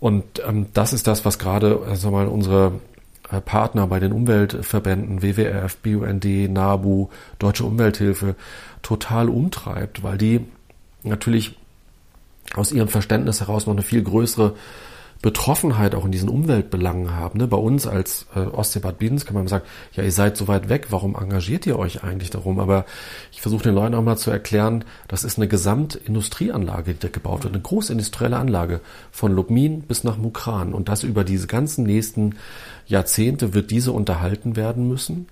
[0.00, 2.72] Und ähm, das ist das, was gerade also mal unsere
[3.30, 8.34] äh, Partner bei den Umweltverbänden WWF, BUND, NABU, Deutsche Umwelthilfe
[8.82, 10.40] total umtreibt, weil die
[11.02, 11.56] natürlich
[12.54, 14.54] aus ihrem Verständnis heraus noch eine viel größere
[15.22, 17.38] Betroffenheit auch in diesen Umweltbelangen haben.
[17.38, 17.46] Ne?
[17.46, 20.88] Bei uns als äh, Ostseebad Biedens kann man sagen, ja, ihr seid so weit weg,
[20.90, 22.58] warum engagiert ihr euch eigentlich darum?
[22.58, 22.84] Aber
[23.30, 27.44] ich versuche den Leuten auch mal zu erklären, das ist eine Gesamtindustrieanlage, die da gebaut
[27.44, 28.80] wird, eine große industrielle Anlage
[29.12, 30.74] von Lubmin bis nach Mukran.
[30.74, 32.34] Und das über diese ganzen nächsten
[32.86, 35.28] Jahrzehnte wird diese unterhalten werden müssen.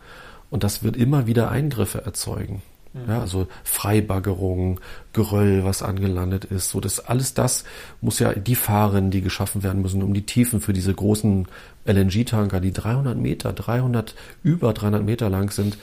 [0.50, 2.62] Und das wird immer wieder Eingriffe erzeugen.
[3.06, 4.80] Ja, also Freibaggerung,
[5.12, 7.64] Geröll, was angelandet ist, so das alles das
[8.00, 11.46] muss ja die Fahren, die geschaffen werden müssen, um die Tiefen für diese großen
[11.84, 15.78] LNG-Tanker, die 300 Meter, 300 über 300 Meter lang sind,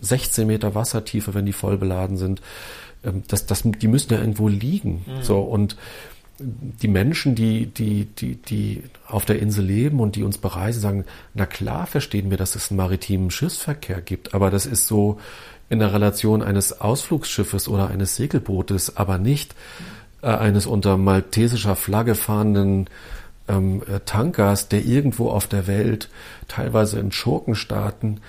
[0.00, 2.42] 16 Meter Wassertiefe, wenn die voll beladen sind,
[3.04, 5.04] ähm, das, das, die müssen ja irgendwo liegen.
[5.06, 5.22] Mhm.
[5.22, 5.76] So und
[6.38, 11.04] die Menschen, die, die, die, die auf der Insel leben und die uns bereisen, sagen,
[11.34, 15.20] na klar verstehen wir, dass es einen maritimen Schiffsverkehr gibt, aber das ist so,
[15.68, 19.54] in der Relation eines Ausflugsschiffes oder eines Segelbootes, aber nicht
[20.22, 22.88] äh, eines unter maltesischer Flagge fahrenden
[23.48, 26.08] ähm, äh, Tankers, der irgendwo auf der Welt,
[26.48, 28.20] teilweise in Schurkenstaaten,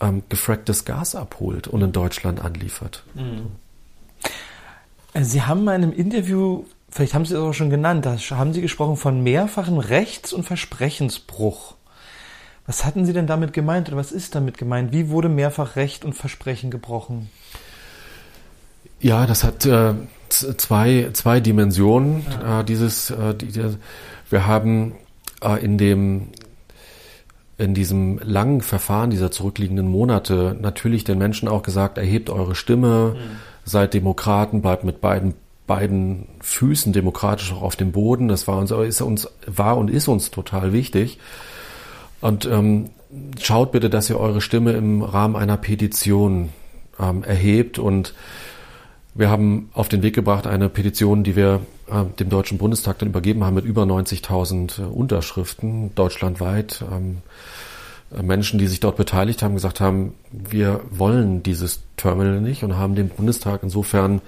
[0.00, 3.02] ähm, gefracktes Gas abholt und in Deutschland anliefert.
[3.14, 3.52] Mhm.
[5.22, 8.60] Sie haben in einem Interview, vielleicht haben Sie es auch schon genannt, da haben Sie
[8.60, 11.74] gesprochen von mehrfachen Rechts- und Versprechensbruch.
[12.70, 14.92] Was hatten Sie denn damit gemeint oder was ist damit gemeint?
[14.92, 17.28] Wie wurde mehrfach Recht und Versprechen gebrochen?
[19.00, 19.94] Ja, das hat äh,
[20.28, 22.24] zwei, zwei Dimensionen.
[22.30, 22.60] Ja.
[22.60, 23.74] Äh, dieses, äh, die, die,
[24.30, 24.94] wir haben
[25.42, 26.28] äh, in dem
[27.58, 33.16] in diesem langen Verfahren dieser zurückliegenden Monate natürlich den Menschen auch gesagt, erhebt eure Stimme,
[33.16, 33.36] mhm.
[33.64, 35.34] seid Demokraten, bleibt mit beiden
[35.66, 38.28] beiden Füßen demokratisch auch auf dem Boden.
[38.28, 41.18] Das war uns, ist uns war und ist uns total wichtig.
[42.20, 42.90] Und ähm,
[43.40, 46.50] schaut bitte, dass ihr eure Stimme im Rahmen einer Petition
[46.98, 47.78] ähm, erhebt.
[47.78, 48.14] Und
[49.14, 53.08] wir haben auf den Weg gebracht eine Petition, die wir äh, dem Deutschen Bundestag dann
[53.08, 56.84] übergeben haben mit über 90.000 äh, Unterschriften deutschlandweit.
[56.90, 57.18] Ähm,
[58.16, 62.76] äh, Menschen, die sich dort beteiligt haben, gesagt haben, wir wollen dieses Terminal nicht und
[62.76, 64.20] haben dem Bundestag insofern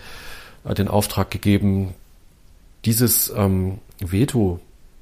[0.65, 1.95] äh, den Auftrag gegeben,
[2.85, 4.61] dieses ähm, Veto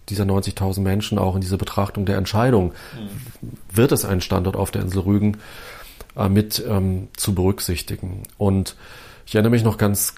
[0.08, 3.50] dieser 90.000 Menschen auch in diese Betrachtung der Entscheidung, mhm.
[3.72, 5.38] wird es ein Standort auf der Insel Rügen,
[6.16, 8.24] äh, mit ähm, zu berücksichtigen.
[8.38, 8.76] Und
[9.26, 10.14] ich erinnere mich noch ganz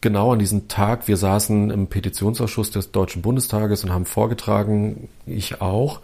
[0.00, 1.08] genau an diesen Tag.
[1.08, 6.00] Wir saßen im Petitionsausschuss des Deutschen Bundestages und haben vorgetragen, ich auch,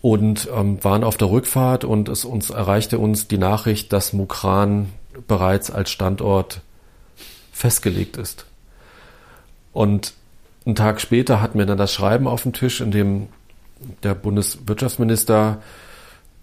[0.00, 4.92] und ähm, waren auf der Rückfahrt und es uns erreichte uns die Nachricht, dass Mukran
[5.26, 6.60] bereits als Standort
[7.52, 8.46] festgelegt ist.
[9.72, 10.14] Und
[10.68, 13.28] einen Tag später hatten wir dann das Schreiben auf dem Tisch, in dem
[14.02, 15.62] der Bundeswirtschaftsminister,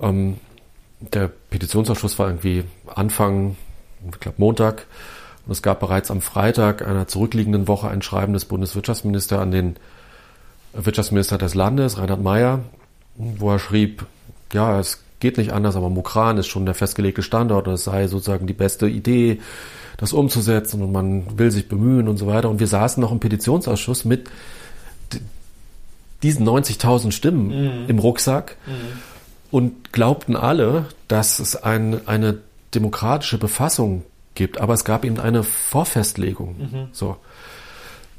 [0.02, 0.38] ähm,
[1.00, 3.56] der Petitionsausschuss war irgendwie Anfang,
[4.12, 4.88] ich glaube Montag,
[5.46, 9.76] und es gab bereits am Freitag einer zurückliegenden Woche ein Schreiben des Bundeswirtschaftsministers an den
[10.74, 12.62] Wirtschaftsminister des Landes, Reinhard Mayer,
[13.16, 14.06] wo er schrieb,
[14.54, 18.08] ja, es geht nicht anders, aber Mukran ist schon der festgelegte Standort und es sei
[18.08, 19.40] sozusagen die beste Idee,
[19.98, 22.50] das umzusetzen und man will sich bemühen und so weiter.
[22.50, 24.30] Und wir saßen noch im Petitionsausschuss mit
[26.24, 27.90] diesen 90.000 Stimmen mhm.
[27.90, 28.72] im Rucksack mhm.
[29.52, 32.40] und glaubten alle, dass es ein, eine
[32.74, 34.04] demokratische Befassung
[34.34, 36.56] gibt, aber es gab eben eine Vorfestlegung.
[36.58, 36.88] Mhm.
[36.92, 37.18] So.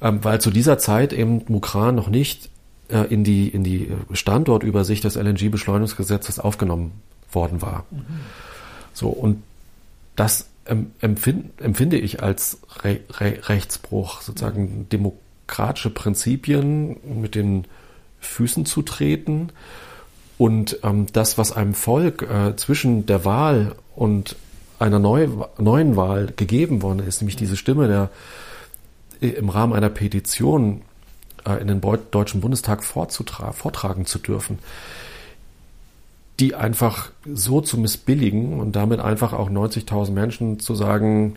[0.01, 2.51] Ähm, weil zu dieser Zeit eben Mukran noch nicht
[2.89, 6.93] äh, in die, in die Standortübersicht des LNG-Beschleunigungsgesetzes aufgenommen
[7.33, 7.85] worden war.
[7.91, 8.05] Mhm.
[8.93, 9.43] So, und
[10.17, 17.67] das empfind, empfinde ich als Re Re Rechtsbruch, sozusagen demokratische Prinzipien mit den
[18.21, 19.51] Füßen zu treten.
[20.39, 24.37] Und ähm, das, was einem Volk äh, zwischen der Wahl und
[24.79, 28.11] einer neu, neuen Wahl gegeben worden ist, nämlich diese Stimme der
[29.21, 30.83] äh, im Rahmen einer Petition
[31.47, 34.59] äh, in den Deutschen Bundestag vortragen zu dürfen,
[36.41, 41.37] die einfach so zu missbilligen und damit einfach auch 90.000 Menschen zu sagen,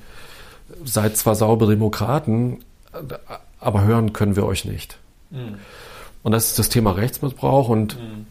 [0.83, 2.59] seid zwar saubere Demokraten,
[3.59, 4.97] aber hören können wir euch nicht.
[5.31, 5.55] Mhm.
[6.23, 8.25] Und das ist das Thema Rechtsmissbrauch und, mhm.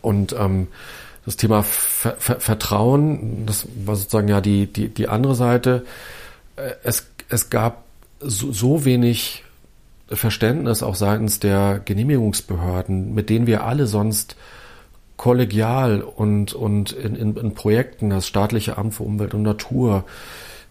[0.00, 0.68] und ähm,
[1.26, 5.84] das Thema Ver Ver Vertrauen, das war sozusagen ja die, die, die andere Seite.
[6.56, 7.84] Äh, es, es gab
[8.20, 9.44] so, so wenig
[10.08, 14.36] Verständnis auch seitens der Genehmigungsbehörden, mit denen wir alle sonst
[15.16, 20.04] kollegial und, und in, in, in Projekten, das staatliche Amt für Umwelt und Natur,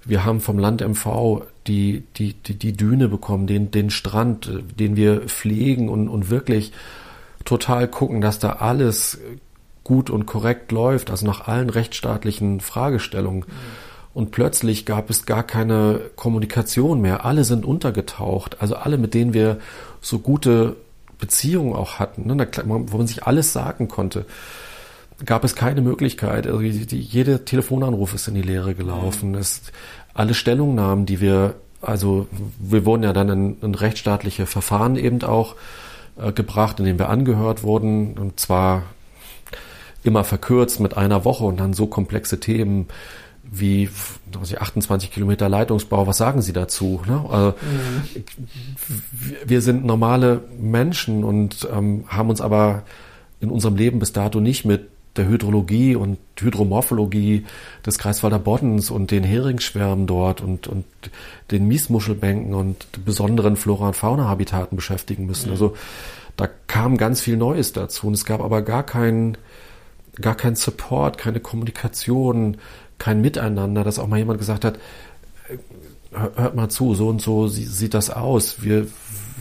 [0.05, 4.95] wir haben vom Land MV die, die, die, die Düne bekommen, den, den Strand, den
[4.97, 6.73] wir pflegen und, und wirklich
[7.45, 9.19] total gucken, dass da alles
[9.83, 13.41] gut und korrekt läuft, also nach allen rechtsstaatlichen Fragestellungen.
[13.41, 13.93] Mhm.
[14.13, 17.25] Und plötzlich gab es gar keine Kommunikation mehr.
[17.25, 18.61] Alle sind untergetaucht.
[18.61, 19.57] Also alle, mit denen wir
[20.01, 20.75] so gute
[21.23, 24.25] Beziehungen auch hatten, ne, wo man sich alles sagen konnte,
[25.25, 26.47] gab es keine Möglichkeit.
[26.47, 29.29] Also die, jede Telefonanruf ist in die Leere gelaufen.
[29.29, 29.37] Mhm.
[29.37, 29.61] Es,
[30.13, 32.27] alle Stellungnahmen, die wir, also
[32.59, 35.55] wir wurden ja dann in, in rechtsstaatliche Verfahren eben auch
[36.17, 38.17] äh, gebracht, in denen wir angehört wurden.
[38.17, 38.83] Und zwar
[40.03, 42.87] immer verkürzt mit einer Woche und dann so komplexe Themen
[43.59, 43.89] wie
[44.57, 47.01] 28 Kilometer Leitungsbau, was sagen Sie dazu?
[47.07, 47.23] Ne?
[47.29, 48.23] Also, mhm.
[49.45, 52.83] Wir sind normale Menschen und ähm, haben uns aber
[53.39, 57.45] in unserem Leben bis dato nicht mit der Hydrologie und Hydromorphologie
[57.85, 60.85] des Kreiswalder Boddens und den Heringsschwärmen dort und, und
[61.51, 65.47] den Miesmuschelbänken und besonderen Flora- und Fauna-Habitaten beschäftigen müssen.
[65.47, 65.51] Mhm.
[65.51, 65.75] Also
[66.35, 69.37] da kam ganz viel Neues dazu und es gab aber gar keinen
[70.21, 72.57] gar kein Support, keine Kommunikation,
[72.97, 74.77] kein Miteinander, dass auch mal jemand gesagt hat,
[75.49, 75.57] äh,
[76.13, 78.61] hört mal zu, so und so sieht das aus.
[78.61, 78.87] Wir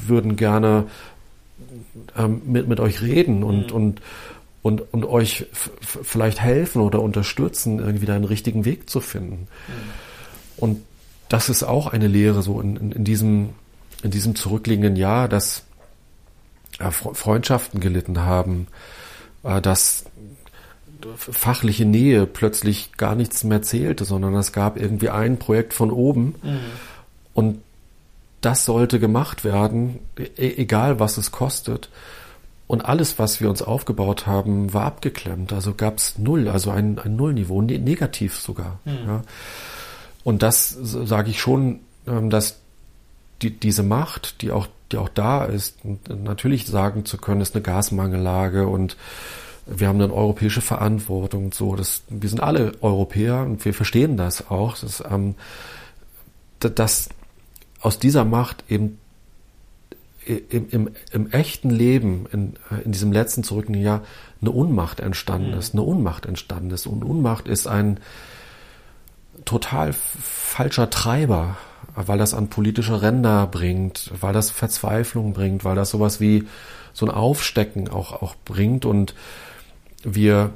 [0.07, 0.87] würden gerne
[2.17, 3.77] ähm, mit, mit euch reden und, mhm.
[3.77, 4.01] und,
[4.63, 5.47] und, und euch
[5.81, 9.49] vielleicht helfen oder unterstützen, irgendwie da einen richtigen Weg zu finden.
[9.69, 9.73] Mhm.
[10.57, 10.83] Und
[11.29, 13.51] das ist auch eine Lehre so in, in, in, diesem,
[14.03, 15.65] in diesem zurückliegenden Jahr, dass
[16.79, 18.67] äh, Freundschaften gelitten haben,
[19.43, 20.05] äh, dass
[21.17, 26.35] fachliche Nähe plötzlich gar nichts mehr zählte, sondern es gab irgendwie ein Projekt von oben
[26.43, 26.59] mhm.
[27.35, 27.59] und
[28.43, 31.88] das sollte gemacht werden, e egal was es kostet.
[32.67, 35.53] Und alles, was wir uns aufgebaut haben, war abgeklemmt.
[35.53, 38.79] Also gab es null, also ein, ein Nullniveau, ne negativ sogar.
[38.85, 38.99] Mhm.
[39.07, 39.23] Ja.
[40.25, 42.59] Und das sage ich schon, ähm, dass
[43.43, 47.62] die, diese Macht, die auch, die auch da ist, natürlich sagen zu können, ist eine
[47.62, 48.97] Gasmangellage und
[49.66, 51.77] wir haben eine europäische Verantwortung und so.
[51.77, 55.35] Das, wir sind alle Europäer und wir verstehen das auch, dass, ähm,
[56.59, 57.09] dass
[57.81, 58.98] aus dieser Macht eben
[60.25, 64.03] im, im, im echten Leben, in, in diesem letzten zurückliegenden Jahr,
[64.40, 65.59] eine Unmacht entstanden mhm.
[65.59, 65.75] ist.
[65.75, 66.87] Eine Unmacht entstanden ist.
[66.87, 67.98] Und Unmacht ist ein
[69.44, 71.57] total falscher Treiber,
[71.94, 76.46] weil das an politische Ränder bringt, weil das Verzweiflung bringt, weil das sowas wie
[76.92, 79.14] so ein Aufstecken auch, auch bringt und
[80.05, 80.51] wir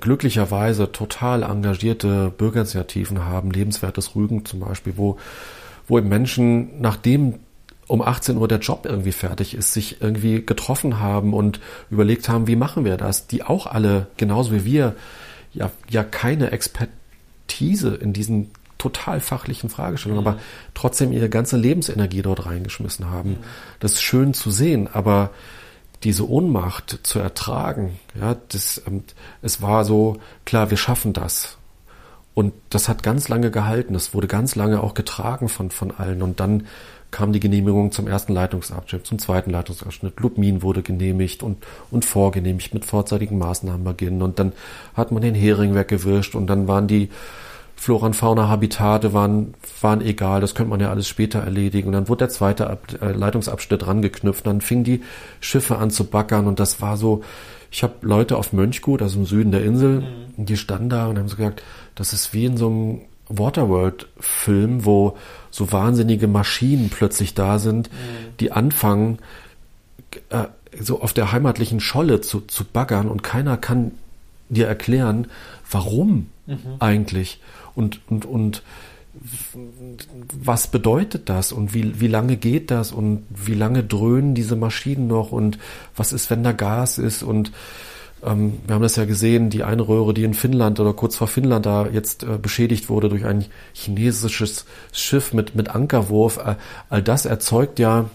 [0.00, 5.18] glücklicherweise total engagierte Bürgerinitiativen haben, lebenswertes Rügen zum Beispiel, wo,
[5.86, 7.34] wo Menschen, nachdem
[7.88, 11.60] um 18 Uhr der Job irgendwie fertig ist, sich irgendwie getroffen haben und
[11.90, 14.96] überlegt haben, wie machen wir das, die auch alle, genauso wie wir,
[15.52, 20.28] ja, ja keine Expertise in diesen total fachlichen Fragestellungen, mhm.
[20.28, 20.38] aber
[20.74, 23.30] trotzdem ihre ganze Lebensenergie dort reingeschmissen haben.
[23.30, 23.36] Mhm.
[23.78, 25.30] Das ist schön zu sehen, aber
[26.04, 29.04] diese Ohnmacht zu ertragen, ja, das, ähm,
[29.40, 31.58] es war so, klar, wir schaffen das.
[32.34, 33.92] Und das hat ganz lange gehalten.
[33.92, 36.22] Das wurde ganz lange auch getragen von, von allen.
[36.22, 36.66] Und dann
[37.10, 40.18] kam die Genehmigung zum ersten Leitungsabschnitt, zum zweiten Leitungsabschnitt.
[40.18, 41.58] Lubmin wurde genehmigt und,
[41.90, 44.22] und vorgenehmigt mit vorzeitigen Maßnahmenbeginn.
[44.22, 44.52] Und dann
[44.94, 47.10] hat man den Hering weggewischt und dann waren die
[47.82, 51.88] Flora und Fauna-Habitate waren, waren egal, das könnte man ja alles später erledigen.
[51.88, 54.46] Und dann wurde der zweite Ab äh, Leitungsabschnitt rangeknüpft.
[54.46, 55.02] Dann fingen die
[55.40, 57.24] Schiffe an zu baggern und das war so,
[57.72, 60.46] ich habe Leute auf Mönchgut, also im Süden der Insel, mhm.
[60.46, 61.64] die standen da und haben so gesagt,
[61.96, 65.16] das ist wie in so einem Waterworld-Film, wo
[65.50, 68.36] so wahnsinnige Maschinen plötzlich da sind, mhm.
[68.38, 69.18] die anfangen,
[70.28, 70.44] äh,
[70.78, 73.90] so auf der heimatlichen Scholle zu, zu baggern und keiner kann
[74.50, 75.26] dir erklären,
[75.68, 76.58] warum mhm.
[76.78, 77.40] eigentlich
[77.74, 78.62] und, und, und
[80.42, 81.52] was bedeutet das?
[81.52, 82.92] Und wie, wie lange geht das?
[82.92, 85.32] Und wie lange dröhnen diese Maschinen noch?
[85.32, 85.58] Und
[85.96, 87.22] was ist, wenn da Gas ist?
[87.22, 87.52] Und
[88.24, 91.26] ähm, wir haben das ja gesehen, die eine Röhre, die in Finnland oder kurz vor
[91.26, 93.44] Finnland da jetzt äh, beschädigt wurde durch ein
[93.74, 96.56] chinesisches Schiff mit, mit Ankerwurf, äh,
[96.88, 98.06] all das erzeugt ja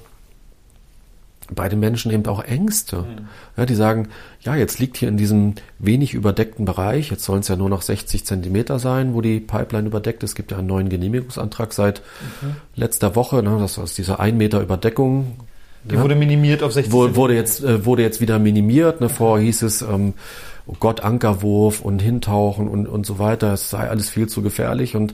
[1.54, 2.98] bei den Menschen eben auch Ängste.
[2.98, 3.28] Mhm.
[3.56, 4.10] Ja, die sagen,
[4.41, 7.82] ja, jetzt liegt hier in diesem wenig überdeckten Bereich, jetzt sollen es ja nur noch
[7.82, 10.32] 60 Zentimeter sein, wo die Pipeline überdeckt ist.
[10.32, 12.02] Es gibt ja einen neuen Genehmigungsantrag seit
[12.41, 12.56] mhm.
[12.76, 15.38] letzter Woche, ne, das ist diese ein Meter Überdeckung.
[15.84, 17.16] Die ja, wurde minimiert auf 60 Zentimeter.
[17.16, 19.00] Wurde jetzt, äh, wurde jetzt wieder minimiert.
[19.00, 20.14] Ne, vorher hieß es, ähm,
[20.66, 23.54] oh Gott, Ankerwurf und Hintauchen und, und so weiter.
[23.54, 25.14] Es sei alles viel zu gefährlich und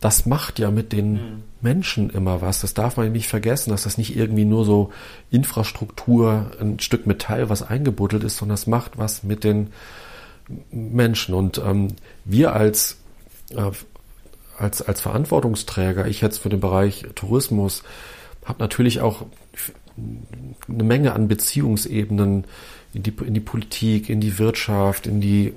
[0.00, 1.42] das macht ja mit den mhm.
[1.66, 2.60] Menschen immer was.
[2.60, 4.92] Das darf man nicht vergessen, dass das nicht irgendwie nur so
[5.32, 9.72] Infrastruktur, ein Stück Metall, was eingebuddelt ist, sondern das macht was mit den
[10.70, 11.34] Menschen.
[11.34, 11.88] Und ähm,
[12.24, 12.98] wir als,
[13.50, 13.72] äh,
[14.56, 17.82] als, als Verantwortungsträger, ich jetzt für den Bereich Tourismus,
[18.44, 19.26] habe natürlich auch
[20.68, 22.44] eine Menge an Beziehungsebenen
[22.94, 25.52] in die, in die Politik, in die Wirtschaft, in die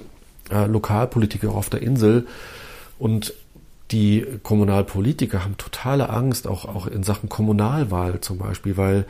[0.50, 2.26] äh, Lokalpolitik auch auf der Insel.
[2.98, 3.36] Und
[3.92, 9.06] die Kommunalpolitiker haben totale Angst, auch, auch in Sachen Kommunalwahl zum Beispiel, weil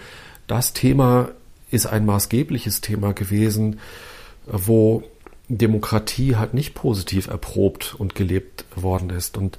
[0.47, 1.29] das Thema
[1.69, 3.79] ist ein maßgebliches Thema gewesen,
[4.45, 5.03] wo
[5.49, 9.37] Demokratie halt nicht positiv erprobt und gelebt worden ist.
[9.37, 9.57] Und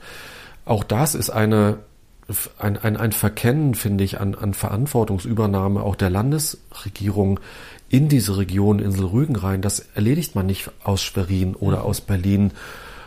[0.64, 1.78] auch das ist eine,
[2.58, 7.40] ein, ein, ein Verkennen, finde ich, an, an Verantwortungsübernahme auch der Landesregierung
[7.88, 9.62] in diese Region Insel Rügen rein.
[9.62, 12.52] Das erledigt man nicht aus Schwerin oder aus Berlin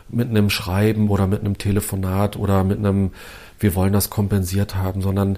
[0.09, 3.11] mit einem Schreiben oder mit einem Telefonat oder mit einem,
[3.59, 5.37] wir wollen das kompensiert haben, sondern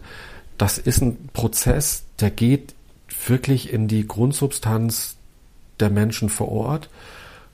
[0.58, 2.74] das ist ein Prozess, der geht
[3.28, 5.18] wirklich in die Grundsubstanz
[5.80, 6.90] der Menschen vor Ort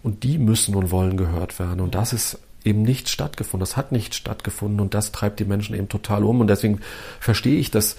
[0.04, 1.80] und die müssen und wollen gehört werden.
[1.80, 3.62] Und das ist eben nicht stattgefunden.
[3.62, 6.42] Das hat nicht stattgefunden und das treibt die Menschen eben total um.
[6.42, 6.80] Und deswegen
[7.20, 7.96] verstehe ich, dass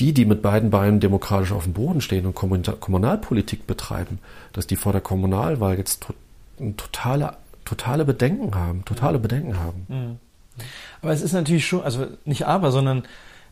[0.00, 4.18] die, die mit beiden Beinen demokratisch auf dem Boden stehen und Kommunalpolitik betreiben,
[4.52, 6.06] dass die vor der Kommunalwahl jetzt
[6.58, 9.86] eine totale totale Bedenken haben, totale Bedenken haben.
[9.88, 10.18] Mhm.
[11.00, 13.04] Aber es ist natürlich schon, also nicht aber, sondern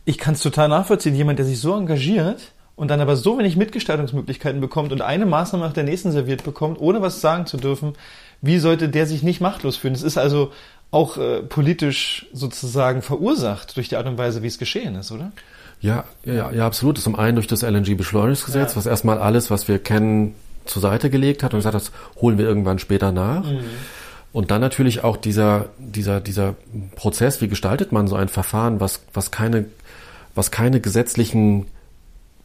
[0.05, 3.57] ich kann es total nachvollziehen, jemand, der sich so engagiert und dann aber so wenig
[3.57, 7.93] Mitgestaltungsmöglichkeiten bekommt und eine Maßnahme nach der nächsten serviert bekommt, ohne was sagen zu dürfen,
[8.41, 9.93] wie sollte der sich nicht machtlos fühlen?
[9.93, 10.51] Es ist also
[10.89, 15.31] auch äh, politisch sozusagen verursacht durch die Art und Weise, wie es geschehen ist, oder?
[15.79, 16.97] Ja, ja, ja, absolut.
[16.99, 18.75] Zum einen durch das LNG-Beschleunigungsgesetz, ja.
[18.77, 20.35] was erstmal alles, was wir kennen,
[20.65, 21.91] zur Seite gelegt hat und gesagt hat, das
[22.21, 23.43] holen wir irgendwann später nach.
[23.43, 23.61] Mhm.
[24.33, 26.55] Und dann natürlich auch dieser, dieser, dieser
[26.95, 29.65] Prozess, wie gestaltet man so ein Verfahren, was, was keine,
[30.35, 31.67] was keine gesetzlichen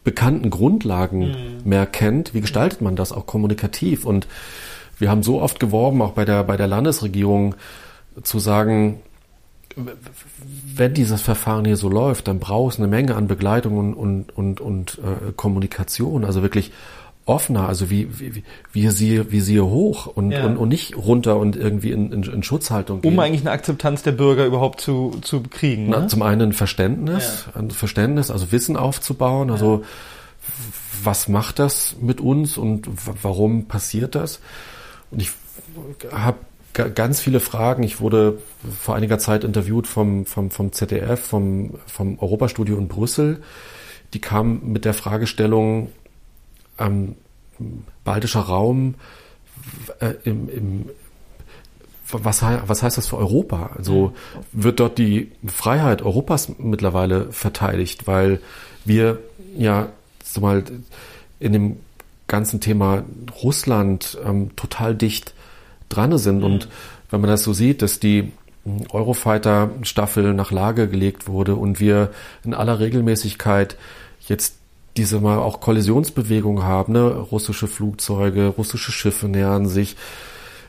[0.03, 1.35] bekannten Grundlagen mhm.
[1.69, 4.05] mehr kennt, wie gestaltet man das auch kommunikativ?
[4.05, 4.27] Und
[4.99, 7.55] wir haben so oft geworben, auch bei der, bei der Landesregierung,
[8.23, 8.99] zu sagen,
[10.75, 14.35] wenn dieses Verfahren hier so läuft, dann braucht es eine Menge an Begleitung und, und,
[14.35, 16.71] und, und äh, Kommunikation, also wirklich
[17.27, 20.45] offener, also wie, wie, wie sie, wie sie hoch und, ja.
[20.45, 23.13] und, und nicht runter und irgendwie in, in, in Schutzhaltung gehen.
[23.13, 25.89] Um eigentlich eine Akzeptanz der Bürger überhaupt zu, zu kriegen.
[25.89, 25.97] Ne?
[26.01, 27.59] Na, zum einen ein Verständnis, ja.
[27.59, 29.83] ein Verständnis, also Wissen aufzubauen, also
[31.03, 32.87] was macht das mit uns und
[33.21, 34.39] warum passiert das?
[35.11, 35.31] Und ich
[36.11, 36.37] habe
[36.73, 37.83] ganz viele Fragen.
[37.83, 38.39] Ich wurde
[38.79, 43.41] vor einiger Zeit interviewt vom, vom, vom ZDF, vom, vom Europastudio in Brüssel.
[44.13, 45.89] Die kamen mit der Fragestellung,
[46.77, 47.15] ähm,
[48.03, 48.95] baltischer Raum
[49.99, 50.89] äh, im, im
[52.09, 53.71] was, was heißt das für Europa?
[53.77, 54.13] Also
[54.53, 58.39] wird dort die Freiheit Europas mittlerweile verteidigt, weil
[58.85, 59.19] wir
[59.57, 59.89] ja
[60.39, 60.63] mal
[61.39, 61.77] in dem
[62.27, 63.03] ganzen Thema
[63.43, 65.33] Russland ähm, total dicht
[65.89, 66.39] dran sind.
[66.39, 66.43] Mhm.
[66.43, 66.69] Und
[67.09, 68.31] wenn man das so sieht, dass die
[68.91, 72.11] Eurofighter-Staffel nach Lage gelegt wurde und wir
[72.43, 73.77] in aller Regelmäßigkeit
[74.27, 74.56] jetzt
[74.97, 77.07] diese mal auch Kollisionsbewegungen haben, ne?
[77.07, 79.95] russische Flugzeuge, russische Schiffe nähern sich.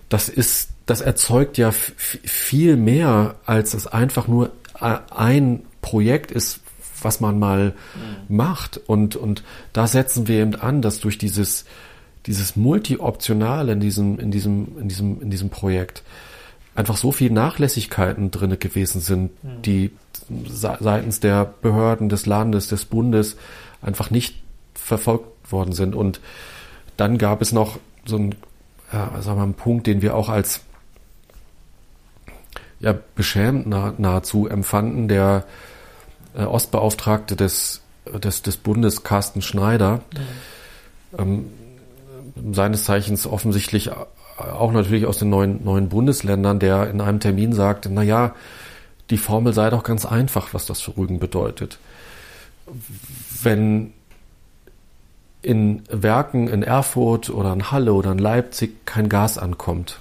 [0.09, 6.61] Das ist, das erzeugt ja viel mehr, als es einfach nur ein Projekt ist,
[7.03, 7.75] was man mal
[8.29, 8.37] mhm.
[8.37, 8.81] macht.
[8.87, 11.65] Und, und da setzen wir eben an, dass durch dieses,
[12.27, 16.03] dieses Multi-Optional in diesem, in diesem, in diesem, in diesem Projekt
[16.75, 19.63] einfach so viel Nachlässigkeiten drinne gewesen sind, mhm.
[19.63, 19.91] die
[20.47, 23.37] seitens der Behörden des Landes, des Bundes
[23.83, 24.43] einfach nicht
[24.75, 25.95] verfolgt worden sind.
[25.95, 26.21] Und
[26.97, 28.35] dann gab es noch so einen,
[28.93, 30.61] ja, sagen wir, einen Punkt, den wir auch als
[32.81, 35.09] ja, beschämend nah, nahezu empfanden.
[35.09, 35.45] Der
[36.35, 40.01] äh, Ostbeauftragte des, des, des Bundes, Carsten Schneider,
[41.17, 41.19] mhm.
[41.19, 43.91] ähm, seines Zeichens offensichtlich
[44.39, 48.35] auch natürlich aus den neuen, neuen Bundesländern, der in einem Termin sagte, na ja,
[49.11, 51.79] die Formel sei doch ganz einfach, was das für Rügen bedeutet.
[53.43, 53.93] Wenn
[55.43, 60.01] in Werken in Erfurt oder in Halle oder in Leipzig kein Gas ankommt,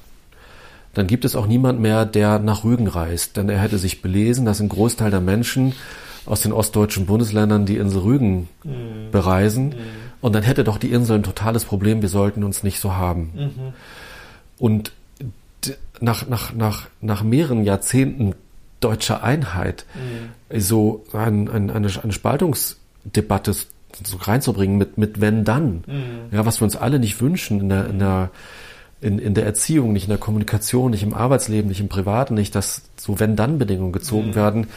[0.93, 3.37] dann gibt es auch niemand mehr, der nach Rügen reist.
[3.37, 5.73] Denn er hätte sich belesen, dass ein Großteil der Menschen
[6.25, 9.11] aus den ostdeutschen Bundesländern die Insel Rügen mhm.
[9.11, 9.69] bereisen.
[9.69, 9.75] Mhm.
[10.21, 13.31] Und dann hätte doch die Insel ein totales Problem, wir sollten uns nicht so haben.
[13.35, 13.73] Mhm.
[14.57, 14.91] Und
[16.01, 18.33] nach, nach, nach, nach mehreren Jahrzehnten
[18.79, 20.59] deutscher Einheit mhm.
[20.59, 22.13] so ein, ein, eine, eine
[23.07, 23.53] Spaltungsdebatte
[24.03, 25.83] so reinzubringen mit, mit wenn dann.
[25.87, 26.19] Mhm.
[26.31, 28.29] Ja, was wir uns alle nicht wünschen in der, in der,
[29.01, 32.53] in, in der Erziehung, nicht in der Kommunikation, nicht im Arbeitsleben, nicht im Privaten, nicht,
[32.53, 34.35] dass so wenn dann Bedingungen gezogen mhm.
[34.35, 34.67] werden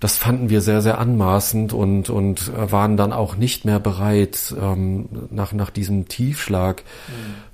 [0.00, 5.08] das fanden wir sehr, sehr anmaßend und, und waren dann auch nicht mehr bereit, ähm,
[5.30, 6.84] nach, nach diesem Tiefschlag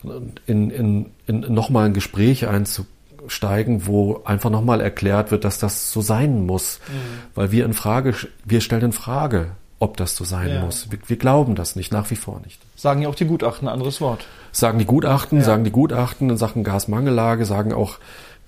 [0.02, 0.32] mhm.
[0.46, 6.02] in, in, in nochmal ein Gespräch einzusteigen, wo einfach nochmal erklärt wird, dass das so
[6.02, 6.80] sein muss.
[6.88, 6.92] Mhm.
[7.34, 8.14] Weil wir in Frage,
[8.44, 9.52] wir stellen in Frage,
[9.84, 10.60] ob das so sein ja.
[10.64, 10.90] muss.
[10.90, 12.60] Wir, wir, glauben das nicht, nach wie vor nicht.
[12.74, 14.26] Sagen ja auch die Gutachten ein anderes Wort.
[14.50, 15.44] Sagen die Gutachten, ja.
[15.44, 17.98] sagen die Gutachten in Sachen Gasmangellage, sagen auch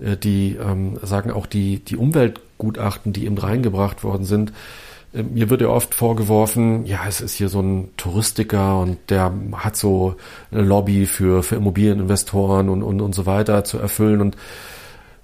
[0.01, 4.53] äh, die ähm, sagen auch die, die Umweltgutachten, die eben reingebracht worden sind.
[5.13, 9.33] Äh, mir wird ja oft vorgeworfen, ja, es ist hier so ein Touristiker und der
[9.53, 10.17] hat so
[10.51, 14.21] eine Lobby für, für Immobilieninvestoren und, und, und so weiter zu erfüllen.
[14.21, 14.37] Und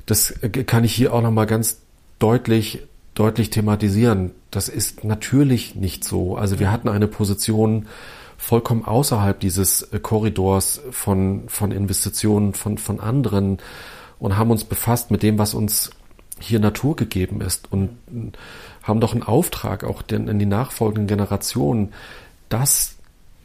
[0.07, 0.35] das
[0.67, 1.79] kann ich hier auch nochmal ganz
[2.19, 2.83] deutlich,
[3.15, 4.33] deutlich thematisieren.
[4.53, 6.36] Das ist natürlich nicht so.
[6.36, 7.86] Also wir hatten eine Position
[8.36, 13.59] vollkommen außerhalb dieses Korridors von, von Investitionen von, von anderen
[14.18, 15.90] und haben uns befasst mit dem, was uns
[16.38, 17.96] hier Natur gegeben ist und
[18.82, 21.92] haben doch einen Auftrag auch in die nachfolgenden Generationen,
[22.48, 22.96] das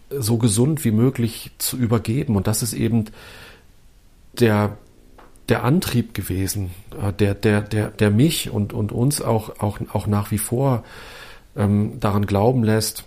[0.09, 2.35] so gesund wie möglich zu übergeben.
[2.35, 3.05] Und das ist eben
[4.33, 4.77] der,
[5.49, 6.71] der Antrieb gewesen,
[7.01, 10.83] äh, der, der, der, der mich und, und uns auch, auch, auch nach wie vor
[11.55, 13.05] ähm, daran glauben lässt,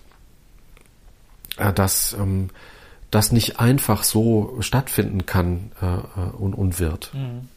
[1.57, 2.49] äh, dass ähm,
[3.11, 7.13] das nicht einfach so stattfinden kann äh, äh und, und wird.
[7.13, 7.47] Mhm.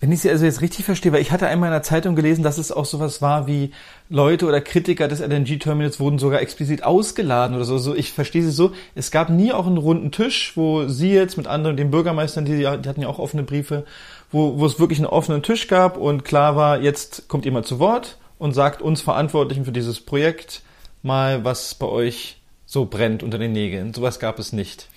[0.00, 2.42] Wenn ich Sie also jetzt richtig verstehe, weil ich hatte einmal in der Zeitung gelesen,
[2.42, 3.70] dass es auch sowas war wie
[4.08, 7.76] Leute oder Kritiker des LNG-Terminals wurden sogar explizit ausgeladen oder so.
[7.76, 7.94] so.
[7.94, 11.46] Ich verstehe Sie so, es gab nie auch einen runden Tisch, wo Sie jetzt mit
[11.46, 13.84] anderen, den Bürgermeistern, die, die hatten ja auch offene Briefe,
[14.32, 17.78] wo, wo es wirklich einen offenen Tisch gab und klar war, jetzt kommt jemand zu
[17.78, 20.62] Wort und sagt uns Verantwortlichen für dieses Projekt
[21.02, 23.92] mal, was bei euch so brennt unter den Nägeln.
[23.92, 24.88] Sowas gab es nicht.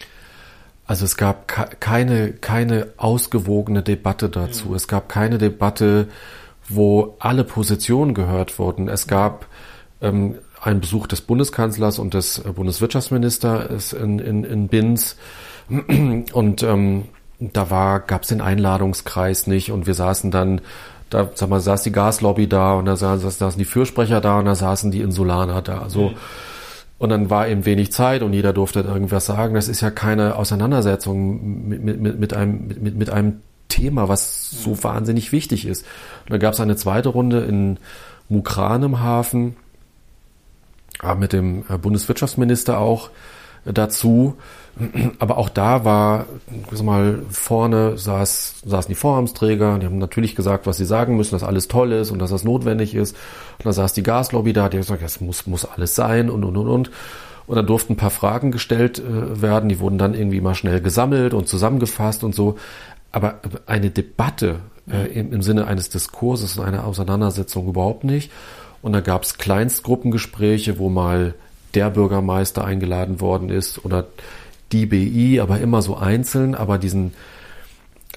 [0.85, 1.47] Also es gab
[1.79, 4.69] keine, keine ausgewogene Debatte dazu.
[4.69, 4.75] Mhm.
[4.75, 6.07] Es gab keine Debatte,
[6.67, 8.89] wo alle Positionen gehört wurden.
[8.89, 9.45] Es gab
[10.01, 15.15] ähm, einen Besuch des Bundeskanzlers und des äh, Bundeswirtschaftsministers in, in, in Binz.
[16.33, 17.05] Und ähm,
[17.39, 20.61] da war, gab es den Einladungskreis nicht und wir saßen dann,
[21.09, 24.45] da sag mal, saß die Gaslobby da und da saßen, saßen die Fürsprecher da und
[24.45, 25.81] da saßen die Insulaner da.
[25.81, 26.15] Also mhm
[26.97, 29.55] und dann war eben wenig Zeit und jeder durfte irgendwas sagen.
[29.55, 34.83] Das ist ja keine Auseinandersetzung mit, mit, mit, einem, mit, mit einem Thema, was so
[34.83, 35.85] wahnsinnig wichtig ist.
[36.23, 37.77] Und dann gab es eine zweite Runde in
[38.29, 39.55] Mukran im Hafen,
[41.17, 43.09] mit dem äh, Bundeswirtschaftsminister auch
[43.65, 44.37] dazu.
[45.19, 46.25] Aber auch da war,
[46.71, 51.35] sag mal, vorne saß, saßen die Vorhabsträger, die haben natürlich gesagt, was sie sagen müssen,
[51.35, 53.15] dass alles toll ist und dass das notwendig ist.
[53.59, 56.43] Und da saß die Gaslobby da, die hat gesagt, es muss, muss alles sein und,
[56.43, 56.91] und, und, und.
[57.45, 60.81] Und dann durften ein paar Fragen gestellt äh, werden, die wurden dann irgendwie mal schnell
[60.81, 62.57] gesammelt und zusammengefasst und so.
[63.11, 64.59] Aber eine Debatte
[64.89, 68.31] äh, im, im Sinne eines Diskurses und einer Auseinandersetzung überhaupt nicht.
[68.81, 71.35] Und da gab es Kleinstgruppengespräche, wo mal
[71.73, 74.05] der Bürgermeister eingeladen worden ist oder
[74.73, 77.13] die BI, aber immer so einzeln, aber diesen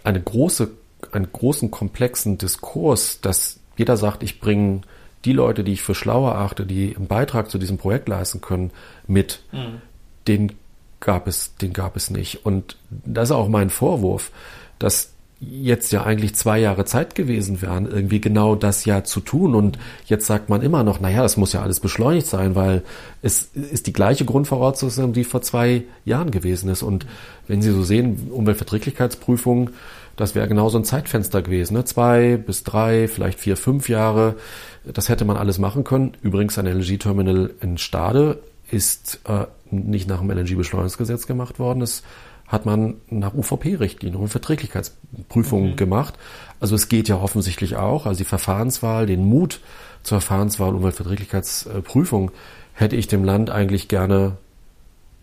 [0.02, 0.70] eine große,
[1.12, 4.80] einen großen komplexen Diskurs, dass jeder sagt, ich bringe
[5.24, 8.70] die Leute, die ich für schlauer achte, die einen Beitrag zu diesem Projekt leisten können,
[9.07, 9.82] mit, mhm.
[10.28, 10.52] den
[11.00, 12.46] gab es, den gab es nicht.
[12.46, 14.30] Und das ist auch mein Vorwurf,
[14.78, 19.55] dass jetzt ja eigentlich zwei Jahre Zeit gewesen wären, irgendwie genau das ja zu tun.
[19.55, 22.82] Und jetzt sagt man immer noch, naja, das muss ja alles beschleunigt sein, weil
[23.22, 26.82] es ist die gleiche Grundvoraussetzung, die vor zwei Jahren gewesen ist.
[26.82, 27.07] Und
[27.49, 29.70] wenn Sie so sehen, Umweltverträglichkeitsprüfung,
[30.16, 31.74] Das wäre genau so ein Zeitfenster gewesen.
[31.74, 31.84] Ne?
[31.84, 34.37] Zwei bis drei, vielleicht vier, fünf Jahre.
[34.84, 36.14] Das hätte man alles machen können.
[36.22, 38.39] Übrigens ein LNG-Terminal in Stade
[38.70, 41.80] ist äh, nicht nach dem LNG-Beschleunigungsgesetz gemacht worden.
[41.80, 42.03] Das
[42.49, 45.76] hat man nach UVP-Richtlinien und Verträglichkeitsprüfungen mhm.
[45.76, 46.14] gemacht.
[46.61, 48.07] Also es geht ja offensichtlich auch.
[48.07, 49.61] Also die Verfahrenswahl, den Mut
[50.03, 52.30] zur Verfahrenswahl und Umweltverträglichkeitsprüfung
[52.72, 54.36] hätte ich dem Land eigentlich gerne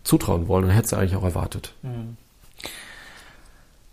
[0.02, 1.72] zutrauen wollen und hätte es eigentlich auch erwartet.
[1.82, 2.16] Mhm.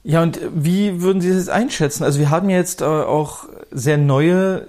[0.04, 2.04] Ja, und wie würden Sie das jetzt einschätzen?
[2.04, 4.68] Also wir haben jetzt äh, auch sehr neue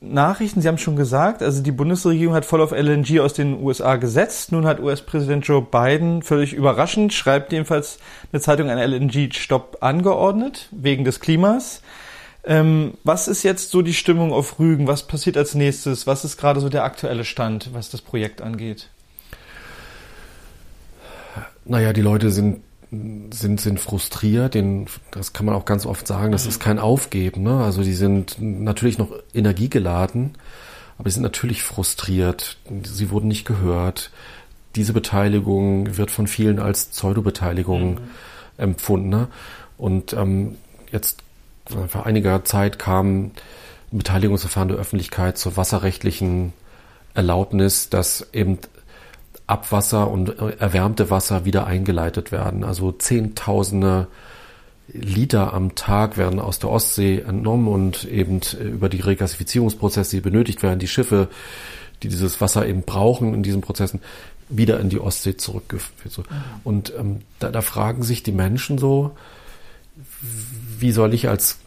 [0.00, 0.62] Nachrichten.
[0.62, 4.50] Sie haben schon gesagt, also die Bundesregierung hat voll auf LNG aus den USA gesetzt.
[4.50, 7.98] Nun hat US-Präsident Joe Biden völlig überraschend, schreibt jedenfalls
[8.32, 11.82] eine Zeitung, einen LNG-Stopp angeordnet, wegen des Klimas.
[12.44, 14.86] Ähm, was ist jetzt so die Stimmung auf Rügen?
[14.86, 16.06] Was passiert als nächstes?
[16.06, 18.88] Was ist gerade so der aktuelle Stand, was das Projekt angeht?
[21.66, 26.32] Naja, die Leute sind sind, sind frustriert, den, das kann man auch ganz oft sagen,
[26.32, 26.50] das mhm.
[26.50, 27.42] ist kein Aufgeben.
[27.42, 27.62] Ne?
[27.62, 30.32] Also die sind natürlich noch energiegeladen,
[30.98, 32.56] aber die sind natürlich frustriert.
[32.84, 34.10] Sie wurden nicht gehört.
[34.74, 37.98] Diese Beteiligung wird von vielen als Pseudo-Beteiligung mhm.
[38.58, 39.08] empfunden.
[39.08, 39.28] Ne?
[39.78, 40.56] Und ähm,
[40.90, 41.22] jetzt
[41.64, 43.30] vor einiger Zeit kam
[43.92, 46.52] ein Beteiligungsverfahren der Öffentlichkeit zur wasserrechtlichen
[47.14, 48.58] Erlaubnis, dass eben
[49.50, 52.64] Abwasser und erwärmte Wasser wieder eingeleitet werden.
[52.64, 54.06] Also Zehntausende
[54.92, 60.62] Liter am Tag werden aus der Ostsee entnommen und eben über die Regasifizierungsprozesse, die benötigt
[60.62, 61.28] werden, die Schiffe,
[62.02, 64.00] die dieses Wasser eben brauchen in diesen Prozessen,
[64.48, 66.26] wieder in die Ostsee zurückgeführt.
[66.64, 69.12] Und ähm, da, da fragen sich die Menschen so,
[70.78, 71.59] wie soll ich als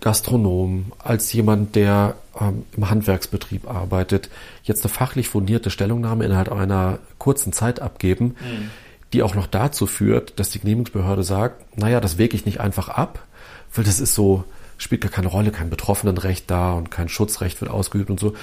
[0.00, 4.30] Gastronom, als jemand, der ähm, im Handwerksbetrieb arbeitet,
[4.62, 8.70] jetzt eine fachlich fundierte Stellungnahme innerhalb einer kurzen Zeit abgeben, mhm.
[9.12, 12.88] die auch noch dazu führt, dass die Genehmigungsbehörde sagt, naja, das wege ich nicht einfach
[12.88, 13.26] ab,
[13.74, 14.44] weil das ist so,
[14.78, 18.34] spielt gar keine Rolle, kein Betroffenenrecht da und kein Schutzrecht wird ausgeübt und so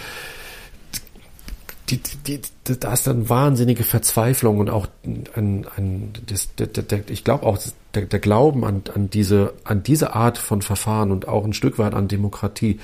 [1.90, 7.10] die, die, die, da ist dann wahnsinnige Verzweiflung und auch ein, ein das, der, der,
[7.10, 7.58] ich glaube auch
[7.94, 11.80] der, der Glauben an, an diese an diese Art von Verfahren und auch ein Stück
[11.80, 12.80] weit an Demokratie,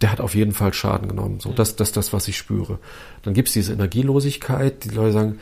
[0.00, 1.40] der hat auf jeden Fall Schaden genommen.
[1.40, 2.78] So, das, das, das, was ich spüre.
[3.22, 4.84] Dann gibt's diese Energielosigkeit.
[4.84, 5.38] Die Leute sagen,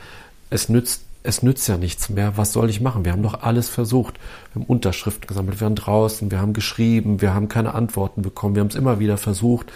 [0.49, 2.37] es nützt, es nützt ja nichts mehr.
[2.37, 3.05] Was soll ich machen?
[3.05, 4.15] Wir haben doch alles versucht.
[4.53, 8.55] Wir haben Unterschriften gesammelt, wir waren draußen, wir haben geschrieben, wir haben keine Antworten bekommen,
[8.55, 9.73] wir haben es immer wieder versucht.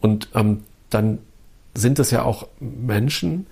[0.00, 1.18] Und ähm, dann
[1.74, 3.46] sind es ja auch Menschen,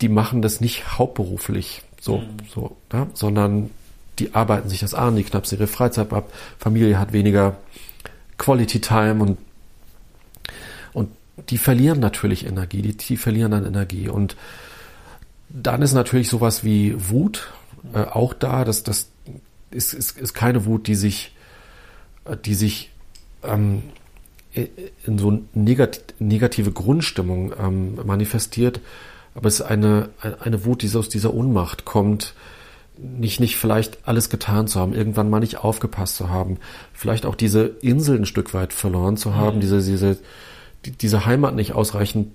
[0.00, 2.36] die machen das nicht hauptberuflich so, mhm.
[2.52, 3.70] so, ja, sondern
[4.18, 7.56] die arbeiten sich das an, die knapsen ihre Freizeit ab, Familie hat weniger
[8.38, 9.38] Quality Time und,
[10.92, 11.10] und
[11.50, 14.36] die verlieren natürlich Energie, die, die verlieren dann Energie und
[15.48, 17.52] dann ist natürlich sowas wie Wut
[17.92, 19.08] äh, auch da, das, das
[19.70, 21.34] ist, ist, ist keine Wut, die sich,
[22.44, 22.90] die sich
[23.42, 23.82] ähm,
[25.06, 28.80] in so negative Grundstimmung ähm, manifestiert,
[29.34, 32.34] aber es ist eine, eine Wut, die aus dieser Ohnmacht kommt,
[32.96, 36.58] nicht, nicht vielleicht alles getan zu haben, irgendwann mal nicht aufgepasst zu haben,
[36.92, 39.60] vielleicht auch diese Insel ein Stück weit verloren zu haben, mhm.
[39.60, 40.18] diese, diese,
[40.84, 42.28] die, diese Heimat nicht ausreichend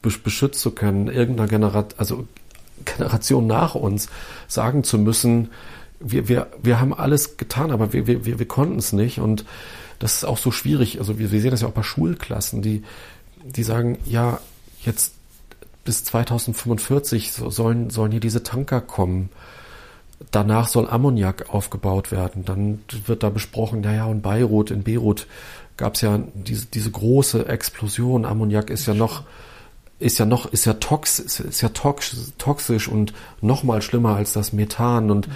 [0.00, 2.26] beschützt zu können, irgendeiner Generation, also
[2.84, 4.08] Generation nach uns
[4.46, 5.50] sagen zu müssen,
[5.98, 9.44] wir, wir, wir haben alles getan, aber wir, wir, wir konnten es nicht und
[9.98, 10.98] das ist auch so schwierig.
[10.98, 12.82] Also wir, wir sehen das ja auch bei Schulklassen, die,
[13.44, 14.40] die sagen, ja,
[14.82, 15.12] jetzt
[15.84, 19.30] bis 2045 sollen, sollen hier diese Tanker kommen.
[20.30, 22.44] Danach soll Ammoniak aufgebaut werden.
[22.44, 25.26] Dann wird da besprochen, naja, und Beirut, in Beirut
[25.76, 28.24] gab es ja diese, diese große Explosion.
[28.24, 29.24] Ammoniak ist ja noch,
[29.98, 34.32] ist ja noch, ist ja tox, ist ja tox, toxisch und noch mal schlimmer als
[34.32, 35.34] das Methan und mhm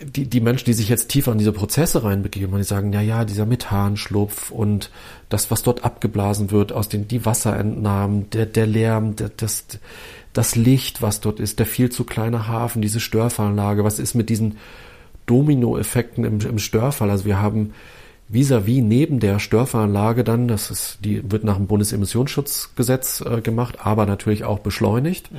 [0.00, 3.00] die, die Menschen, die sich jetzt tiefer in diese Prozesse reinbegeben, und die sagen, ja,
[3.00, 4.90] ja, dieser Methanschlupf und
[5.28, 9.64] das, was dort abgeblasen wird aus den, die Wasserentnahmen, der, der Lärm, der, das,
[10.32, 14.28] das Licht, was dort ist, der viel zu kleine Hafen, diese Störfallanlage, was ist mit
[14.28, 14.58] diesen
[15.24, 17.10] Dominoeffekten im, im Störfall?
[17.10, 17.72] Also wir haben
[18.28, 23.78] vis-à-vis -vis neben der Störfallanlage dann, das ist, die wird nach dem Bundesemissionsschutzgesetz äh, gemacht,
[23.82, 25.32] aber natürlich auch beschleunigt.
[25.32, 25.38] Mhm.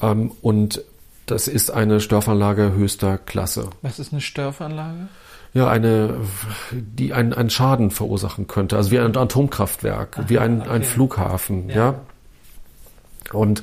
[0.00, 0.82] Ähm, und
[1.30, 3.70] das ist eine Störfanlage höchster Klasse.
[3.82, 5.08] Was ist eine Störfanlage?
[5.54, 6.16] Ja, eine,
[6.72, 8.76] die einen, einen Schaden verursachen könnte.
[8.76, 10.70] Also wie ein Atomkraftwerk, Ach, wie ein, okay.
[10.70, 11.74] ein Flughafen, ja.
[11.74, 12.00] ja?
[13.32, 13.62] Und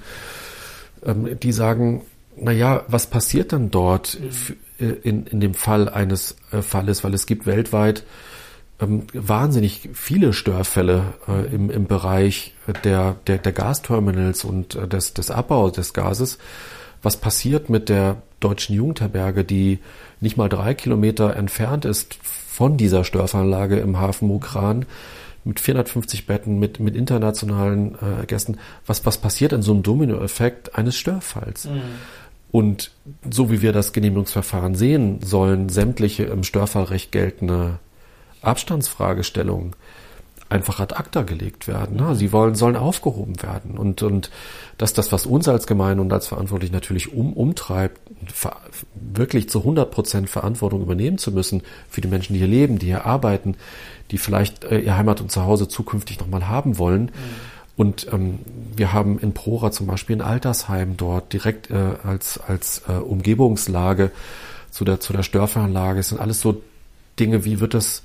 [1.06, 2.04] ähm, die sagen,
[2.38, 4.98] na ja, was passiert dann dort mhm.
[5.04, 7.04] in, in dem Fall eines äh, Falles?
[7.04, 8.04] Weil es gibt weltweit
[8.80, 12.54] ähm, wahnsinnig viele Störfälle äh, im, im Bereich
[12.84, 16.40] der, der, der Gasterminals und äh, des, des Abbaus des Gases
[17.06, 19.78] Was passiert mit der deutschen Jugendherberge, die
[20.22, 24.88] nicht mal drei Kilometer entfernt ist von dieser Störfanlage im Hafen Mukran?
[25.48, 28.58] mit 450 Betten, mit, mit internationalen äh, Gästen.
[28.88, 31.66] Was, was passiert in so einem Dominoeffekt eines Störfalls?
[31.66, 31.82] Mhm.
[32.52, 32.90] Und
[33.30, 37.78] so wie wir das Genehmigungsverfahren sehen, sollen sämtliche im Störfallrecht geltende
[38.42, 39.76] Abstandsfragestellungen
[40.48, 41.98] einfach ad acta gelegt werden.
[41.98, 42.16] Ne?
[42.16, 43.78] Sie wollen, sollen aufgehoben werden.
[43.78, 44.30] Und, und
[44.78, 48.00] dass das, was uns als Gemeinde und als verantwortlich natürlich um, umtreibt,
[48.94, 52.88] wirklich zu 100 Prozent Verantwortung übernehmen zu müssen für die Menschen, die hier leben, die
[52.88, 53.56] hier arbeiten,
[54.12, 57.04] die vielleicht äh, ihr Heimat und Zuhause zukünftig nochmal haben wollen.
[57.06, 57.12] Mhm.
[57.78, 58.40] Und ähm,
[58.76, 64.12] wir haben in Prora zum Beispiel ein Altersheim dort direkt äh, als, als äh, Umgebungslage
[64.70, 66.00] zu der, zu der Störfallanlage.
[66.00, 66.62] Es sind alles so
[67.20, 68.04] Dinge, wie wird das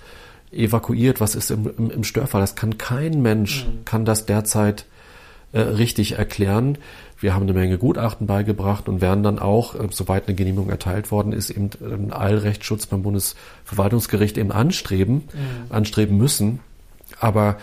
[0.53, 2.40] evakuiert, was ist im, im, im Störfall.
[2.40, 3.84] Das kann kein Mensch, mhm.
[3.84, 4.86] kann das derzeit
[5.53, 6.78] äh, richtig erklären.
[7.18, 11.11] Wir haben eine Menge Gutachten beigebracht und werden dann auch, äh, soweit eine Genehmigung erteilt
[11.11, 15.74] worden ist, eben einen Eilrechtsschutz beim Bundesverwaltungsgericht eben anstreben, mhm.
[15.74, 16.61] anstreben müssen.
[17.18, 17.57] Aber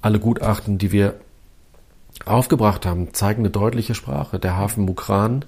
[0.00, 1.14] alle Gutachten, die wir
[2.24, 4.38] aufgebracht haben, zeigen eine deutliche Sprache.
[4.38, 5.44] Der Hafen Mukran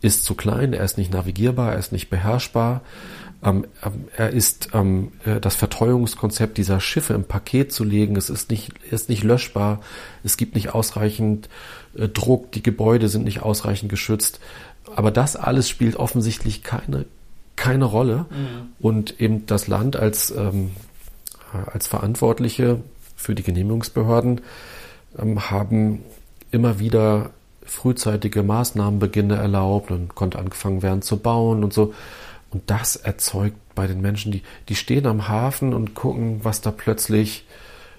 [0.00, 2.82] ist zu klein, er ist nicht navigierbar, er ist nicht beherrschbar.
[3.44, 8.16] Ähm, ähm, er ist ähm, äh, das Verteuerungskonzept dieser Schiffe im Paket zu legen.
[8.16, 9.80] Es ist nicht, ist nicht löschbar.
[10.22, 11.48] Es gibt nicht ausreichend
[11.96, 12.52] äh, Druck.
[12.52, 14.40] Die Gebäude sind nicht ausreichend geschützt.
[14.94, 17.06] Aber das alles spielt offensichtlich keine,
[17.56, 18.26] keine Rolle.
[18.30, 18.72] Mhm.
[18.78, 20.70] Und eben das Land als, ähm,
[21.66, 22.80] als Verantwortliche
[23.16, 24.40] für die Genehmigungsbehörden
[25.18, 26.02] ähm, haben
[26.50, 27.30] immer wieder
[27.64, 31.94] frühzeitige Maßnahmenbeginne erlaubt und konnte angefangen werden zu bauen und so.
[32.52, 36.70] Und das erzeugt bei den Menschen, die, die stehen am Hafen und gucken, was da
[36.70, 37.46] plötzlich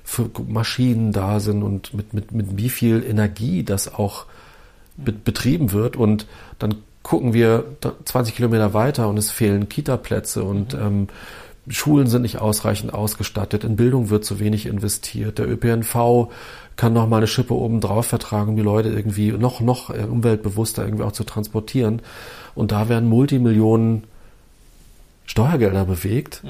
[0.03, 4.25] für Maschinen da sind und mit, mit, mit wie viel Energie das auch
[4.95, 5.95] be betrieben wird.
[5.95, 6.27] Und
[6.59, 7.65] dann gucken wir
[8.05, 10.81] 20 Kilometer weiter und es fehlen Kita-Plätze und mhm.
[10.81, 11.07] ähm,
[11.69, 16.29] Schulen sind nicht ausreichend ausgestattet, in Bildung wird zu wenig investiert, der ÖPNV
[16.75, 20.83] kann noch mal eine Schippe oben drauf vertragen, um die Leute irgendwie noch, noch umweltbewusster
[20.83, 22.01] irgendwie auch zu transportieren.
[22.55, 24.03] Und da werden Multimillionen
[25.25, 26.43] Steuergelder bewegt.
[26.43, 26.49] Mhm.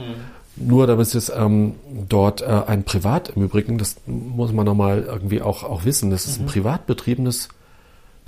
[0.55, 1.75] Nur damit es ähm,
[2.07, 6.27] dort äh, ein Privat im Übrigen, das muss man nochmal irgendwie auch, auch wissen, das
[6.27, 6.45] ist mhm.
[6.45, 7.49] ein privat betriebenes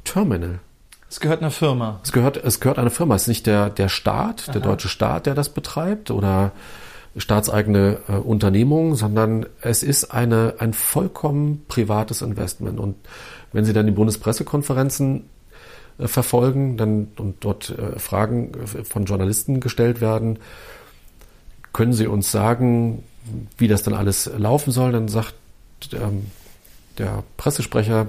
[0.04, 0.60] Terminal.
[1.08, 2.00] Es gehört einer Firma.
[2.04, 3.16] Es gehört, es gehört einer Firma.
[3.16, 4.54] Es ist nicht der, der Staat, Aha.
[4.54, 6.52] der deutsche Staat, der das betreibt oder
[7.16, 12.80] staatseigene äh, Unternehmung, sondern es ist eine, ein vollkommen privates Investment.
[12.80, 12.96] Und
[13.54, 15.30] wenn Sie dann die Bundespressekonferenzen
[16.00, 20.40] verfolgen dann, und dort äh, Fragen äh, von Journalisten gestellt werden.
[21.74, 23.04] Können Sie uns sagen,
[23.58, 24.92] wie das dann alles laufen soll?
[24.92, 25.36] Dann sagt
[25.94, 26.28] ähm,
[26.98, 28.08] der Pressesprecher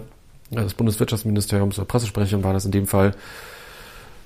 [0.51, 3.15] des Bundeswirtschaftsministeriums, der Pressesprecherin war das in dem Fall,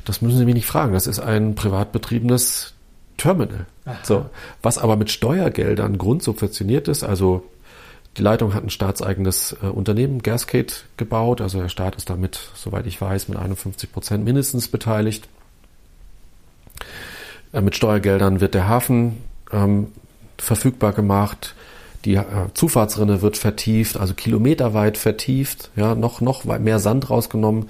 [0.05, 2.75] das müssen Sie mich nicht fragen, das ist ein privat betriebenes
[3.17, 3.67] Terminal.
[4.03, 4.27] So,
[4.63, 7.45] was aber mit Steuergeldern grundsubventioniert ist, also
[8.17, 11.41] die Leitung hat ein staatseigenes äh, Unternehmen, Gascade, gebaut.
[11.41, 15.29] Also der Staat ist damit, soweit ich weiß, mit 51 Prozent mindestens beteiligt.
[17.53, 19.19] Äh, mit Steuergeldern wird der Hafen
[19.53, 19.89] ähm,
[20.39, 21.55] verfügbar gemacht.
[22.05, 27.69] Die äh, Zufahrtsrinne wird vertieft, also kilometerweit vertieft, ja, noch, noch mehr Sand rausgenommen,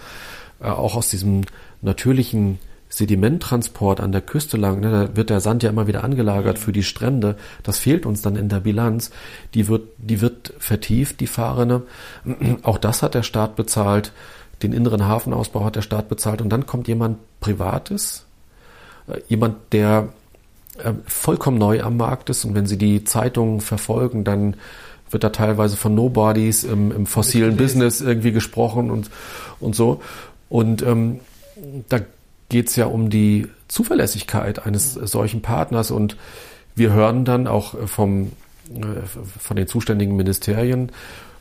[0.60, 1.42] äh, auch aus diesem
[1.82, 2.58] natürlichen
[2.90, 6.72] Sedimenttransport an der Küste lang, ne, da wird der Sand ja immer wieder angelagert für
[6.72, 7.36] die Strände.
[7.62, 9.12] Das fehlt uns dann in der Bilanz.
[9.54, 11.82] Die wird, die wird vertieft, die Fahrrinne.
[12.62, 14.12] Auch das hat der Staat bezahlt.
[14.64, 16.42] Den inneren Hafenausbau hat der Staat bezahlt.
[16.42, 18.26] Und dann kommt jemand Privates,
[19.08, 20.08] äh, jemand, der
[20.82, 22.44] äh, vollkommen neu am Markt ist.
[22.44, 24.56] Und wenn Sie die Zeitungen verfolgen, dann
[25.10, 29.10] wird da teilweise von Nobodies im, im fossilen Business irgendwie gesprochen und,
[29.60, 30.02] und so.
[30.48, 31.20] Und ähm,
[31.88, 32.00] da
[32.50, 36.16] geht es ja um die Zuverlässigkeit eines solchen Partners und
[36.76, 38.32] wir hören dann auch vom,
[38.74, 39.06] äh,
[39.38, 40.92] von den zuständigen Ministerien,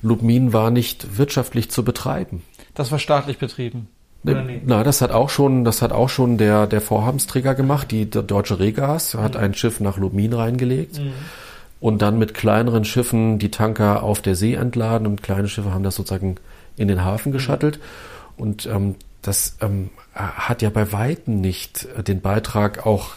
[0.02, 2.44] Lubmin war nicht wirtschaftlich zu betreiben.
[2.74, 3.90] Das war staatlich betrieben.
[4.24, 4.62] Nee?
[4.66, 7.92] Na, das hat auch schon, das hat auch schon der, der Vorhabenträger gemacht.
[7.92, 9.40] Die, deutsche Regas hat mhm.
[9.40, 11.14] ein Schiff nach Lubmin reingelegt mhm.
[11.80, 15.84] und dann mit kleineren Schiffen die Tanker auf der See entladen und kleine Schiffe haben
[15.84, 16.36] das sozusagen
[16.76, 17.78] in den Hafen geschattelt.
[17.78, 18.44] Mhm.
[18.44, 19.90] Und ähm, das ähm,
[20.20, 23.12] hat ja bei Weitem nicht den Beitrag auch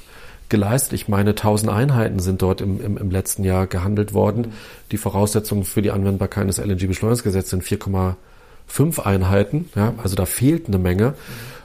[0.52, 0.92] geleistet.
[0.92, 4.52] Ich meine, 1000 Einheiten sind dort im, im, im letzten Jahr gehandelt worden.
[4.92, 9.70] Die Voraussetzungen für die Anwendbarkeit des LNG-Beschleunigungsgesetzes sind 4,5 Einheiten.
[9.74, 11.14] Ja, also da fehlt eine Menge.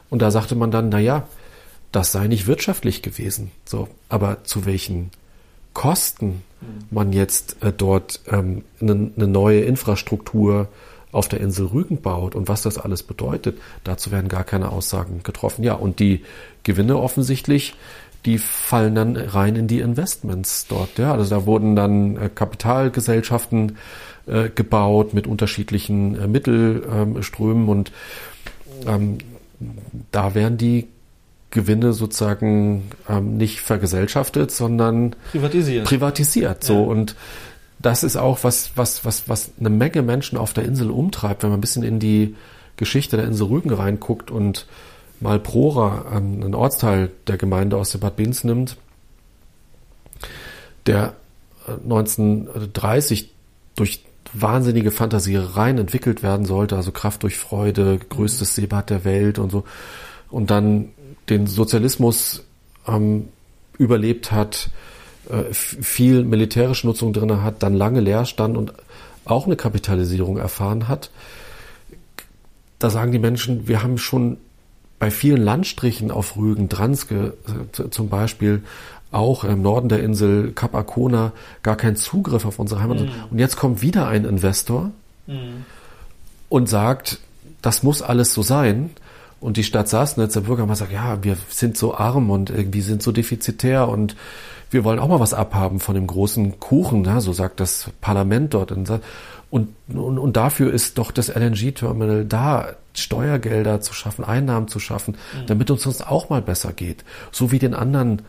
[0.10, 1.28] Und da sagte man dann, na ja,
[1.92, 3.52] das sei nicht wirtschaftlich gewesen.
[3.66, 5.12] So, aber zu welchen
[5.74, 6.86] Kosten mhm.
[6.90, 10.70] man jetzt äh, dort ähm, eine, eine neue Infrastruktur
[11.12, 15.22] auf der Insel Rügen baut und was das alles bedeutet, dazu werden gar keine Aussagen
[15.24, 15.64] getroffen.
[15.64, 16.24] Ja, und die
[16.64, 17.76] Gewinne offensichtlich,
[18.26, 20.98] die fallen dann rein in die Investments dort.
[20.98, 23.78] Ja, also da wurden dann äh, Kapitalgesellschaften
[24.28, 27.92] äh, gebaut mit unterschiedlichen äh, Mittelströmen und
[28.86, 29.20] ähm,
[30.12, 30.88] da werden die
[31.50, 35.86] Gewinne sozusagen ähm, nicht vergesellschaftet, sondern privatisiert.
[35.86, 36.64] Privatisiert.
[36.64, 36.80] So ja.
[36.82, 37.16] und
[37.80, 41.50] das ist auch was, was, was, was eine Menge Menschen auf der Insel umtreibt, wenn
[41.50, 42.36] man ein bisschen in die
[42.76, 44.68] Geschichte der Insel Rügen reinguckt und
[45.20, 48.78] mal Prora, einen Ortsteil der Gemeinde aus der Bad Binz nimmt,
[50.86, 51.16] der
[51.68, 53.28] 1930 äh,
[53.76, 54.04] durch
[54.34, 59.64] wahnsinnige Fantasiereien entwickelt werden sollte, also Kraft durch Freude, größtes Seebad der Welt und so,
[60.30, 60.90] und dann
[61.30, 62.44] den Sozialismus
[62.88, 63.30] ähm,
[63.78, 64.70] überlebt hat,
[65.30, 68.74] äh, viel militärische Nutzung drin hat, dann lange leer stand und
[69.26, 71.10] auch eine Kapitalisierung erfahren hat.
[72.80, 74.38] Da sagen die Menschen, wir haben schon
[75.00, 77.34] bei vielen Landstrichen auf Rügen, Dranske
[77.78, 78.64] äh, zum Beispiel,
[79.12, 81.32] auch im Norden der Insel Kap Arkona
[81.64, 83.02] gar keinen Zugriff auf unsere Heimat.
[83.02, 83.10] Mhm.
[83.32, 84.92] Und jetzt kommt wieder ein Investor
[85.28, 85.66] mhm.
[86.50, 87.20] und sagt,
[87.62, 88.92] das muss alles so sein.
[89.40, 93.04] Und die Stadt Sassnitz, der Bürgermeister sagt, ja, wir sind so arm und irgendwie sind
[93.04, 94.16] so defizitär und
[94.70, 98.54] wir wollen auch mal was abhaben von dem großen Kuchen, ja, so sagt das Parlament
[98.54, 98.72] dort.
[98.72, 98.90] Und,
[99.50, 105.46] und, und dafür ist doch das LNG-Terminal da, Steuergelder zu schaffen, Einnahmen zu schaffen, mhm.
[105.46, 107.06] damit uns sonst auch mal besser geht.
[107.32, 108.24] So wie den anderen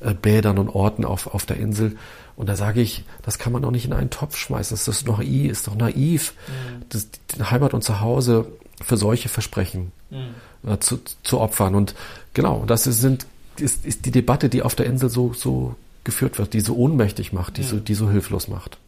[0.00, 1.96] äh, Bädern und Orten auf, auf der Insel.
[2.34, 4.76] Und da sage ich, das kann man doch nicht in einen Topf schmeißen.
[4.76, 6.84] Das ist doch naiv, ist doch naiv, mhm.
[6.88, 8.46] das, die Heimat und Zuhause
[8.82, 10.70] für solche Versprechen mhm.
[10.70, 11.74] äh, zu, zu opfern.
[11.74, 11.94] Und
[12.32, 13.26] genau, das sind
[13.60, 17.32] ist, ist die Debatte, die auf der Insel so, so geführt wird, die so ohnmächtig
[17.32, 17.68] macht, die, ja.
[17.68, 18.78] so, die so hilflos macht.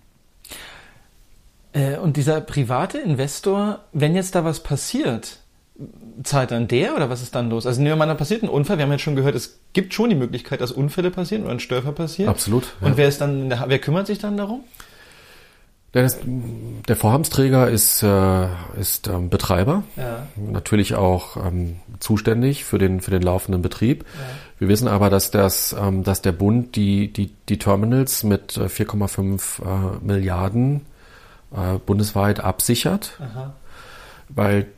[1.73, 5.39] Äh, und dieser private Investor, wenn jetzt da was passiert,
[6.23, 7.67] zahlt dann der oder was ist dann los?
[7.67, 8.79] Also nehmen wir mal, da passiert ein Unfall.
[8.79, 11.61] Wir haben jetzt schon gehört, es gibt schon die Möglichkeit, dass Unfälle passieren oder ein
[11.61, 12.29] Störfer passiert.
[12.29, 12.65] Absolut.
[12.81, 12.89] Ja.
[12.89, 14.61] Und wer ist dann, wer kümmert sich dann darum?
[15.93, 16.09] Der,
[16.87, 18.47] der Vorhabenträger ist, äh,
[18.79, 20.27] ist ähm, Betreiber, ja.
[20.37, 24.05] natürlich auch ähm, zuständig für den, für den laufenden Betrieb.
[24.05, 24.21] Ja.
[24.61, 29.63] Wir wissen aber, dass, das, ähm, dass der Bund die, die, die Terminals mit 4,5
[29.63, 30.83] äh, äh, Milliarden
[31.53, 33.55] äh, bundesweit absichert, Aha.
[34.29, 34.69] weil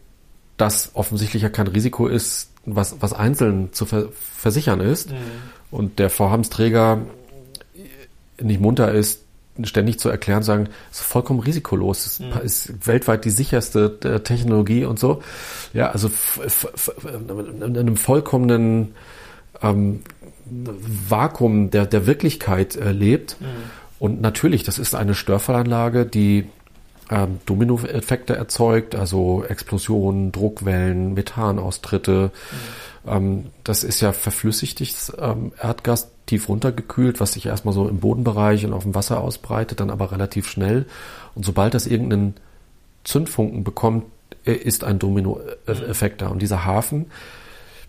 [0.56, 5.10] das offensichtlich ja kein Risiko ist, was, was einzeln zu ver versichern ist.
[5.10, 5.16] Mhm.
[5.70, 7.02] Und der Vorhabenträger
[8.40, 9.21] nicht munter ist,
[9.64, 12.32] ständig zu erklären, sagen, es ist vollkommen risikolos, es mhm.
[12.42, 15.22] ist weltweit die sicherste äh, Technologie und so.
[15.72, 16.10] Ja, also
[17.62, 18.94] in einem vollkommenen
[19.62, 20.00] ähm,
[20.46, 23.36] Vakuum der, der Wirklichkeit äh, lebt.
[23.40, 23.46] Mhm.
[23.98, 26.46] Und natürlich, das ist eine Störfallanlage, die
[27.10, 32.30] ähm, Dominoeffekte erzeugt, also Explosionen, Druckwellen, Methanaustritte.
[32.32, 32.91] Mhm.
[33.06, 38.64] Ähm, das ist ja verflüssigtes ähm, Erdgas, tief runtergekühlt, was sich erstmal so im Bodenbereich
[38.64, 40.86] und auf dem Wasser ausbreitet, dann aber relativ schnell.
[41.34, 42.34] Und sobald das irgendeinen
[43.04, 44.04] Zündfunken bekommt,
[44.44, 46.28] äh, ist ein Dominoeffekt da.
[46.28, 47.10] Und dieser Hafen,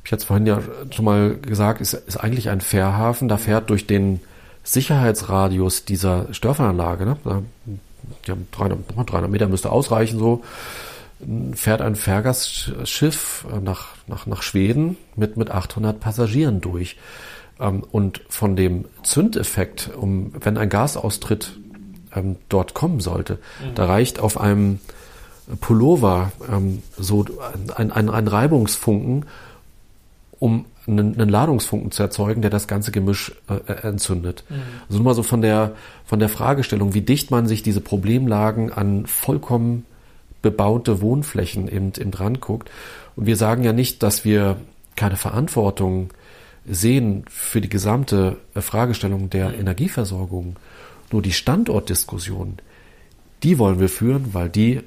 [0.03, 0.61] ich hatte es vorhin ja
[0.91, 3.27] schon mal gesagt, ist, ist eigentlich ein Fährhafen.
[3.29, 4.19] Da fährt durch den
[4.63, 7.17] Sicherheitsradius dieser Störfernanlage, ne?
[8.27, 10.43] haben 300, 300 Meter müsste ausreichen so,
[11.53, 16.97] fährt ein Fährgastschiff nach, nach, nach Schweden mit, mit 800 Passagieren durch.
[17.59, 21.57] Ähm, und von dem Zündeffekt, um, wenn ein Gasaustritt
[22.15, 23.75] ähm, dort kommen sollte, mhm.
[23.75, 24.79] da reicht auf einem
[25.59, 27.25] Pullover ähm, so
[27.75, 29.25] ein, ein, ein Reibungsfunken,
[30.39, 34.43] um einen, einen Ladungsfunken zu erzeugen, der das ganze Gemisch äh, entzündet.
[34.49, 34.55] Mhm.
[34.87, 35.73] Also nur mal so von der,
[36.05, 39.85] von der Fragestellung, wie dicht man sich diese Problemlagen an vollkommen
[40.43, 42.69] bebaute Wohnflächen eben, eben dran guckt.
[43.15, 44.57] Und wir sagen ja nicht, dass wir
[44.95, 46.11] keine Verantwortung
[46.69, 49.61] sehen für die gesamte Fragestellung der mhm.
[49.61, 50.57] Energieversorgung.
[51.11, 52.57] Nur die Standortdiskussion,
[53.41, 54.81] die wollen wir führen, weil die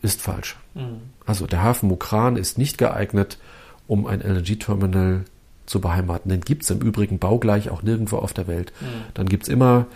[0.00, 0.56] ist falsch.
[0.74, 1.02] Mhm.
[1.26, 3.38] Also der Hafen Mukran ist nicht geeignet,
[3.86, 5.24] um ein LNG-Terminal
[5.66, 6.30] zu beheimaten.
[6.30, 8.72] Den gibt es im Übrigen baugleich auch nirgendwo auf der Welt.
[8.80, 8.86] Mhm.
[9.14, 9.86] Dann gibt es immer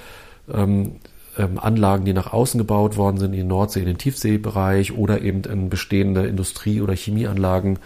[0.53, 0.97] ähm,
[1.39, 5.23] ähm, Anlagen, die nach außen gebaut worden sind, in die Nordsee, in den Tiefseebereich oder
[5.23, 7.79] eben in bestehende Industrie- oder Chemieanlagen, mhm.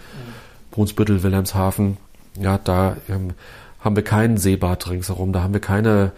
[0.71, 1.97] Brunsbüttel, Wilhelmshaven
[2.39, 3.31] ja, da ähm,
[3.79, 6.11] haben wir keinen Seebad ringsherum, da haben wir keine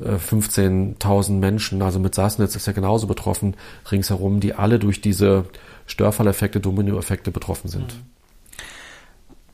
[0.00, 3.56] äh, 15.000 Menschen, also mit Sassnitz ist ja genauso betroffen,
[3.90, 5.46] ringsherum, die alle durch diese
[5.86, 7.94] Störfalleffekte, Dominoeffekte betroffen sind.
[7.94, 8.02] Mhm.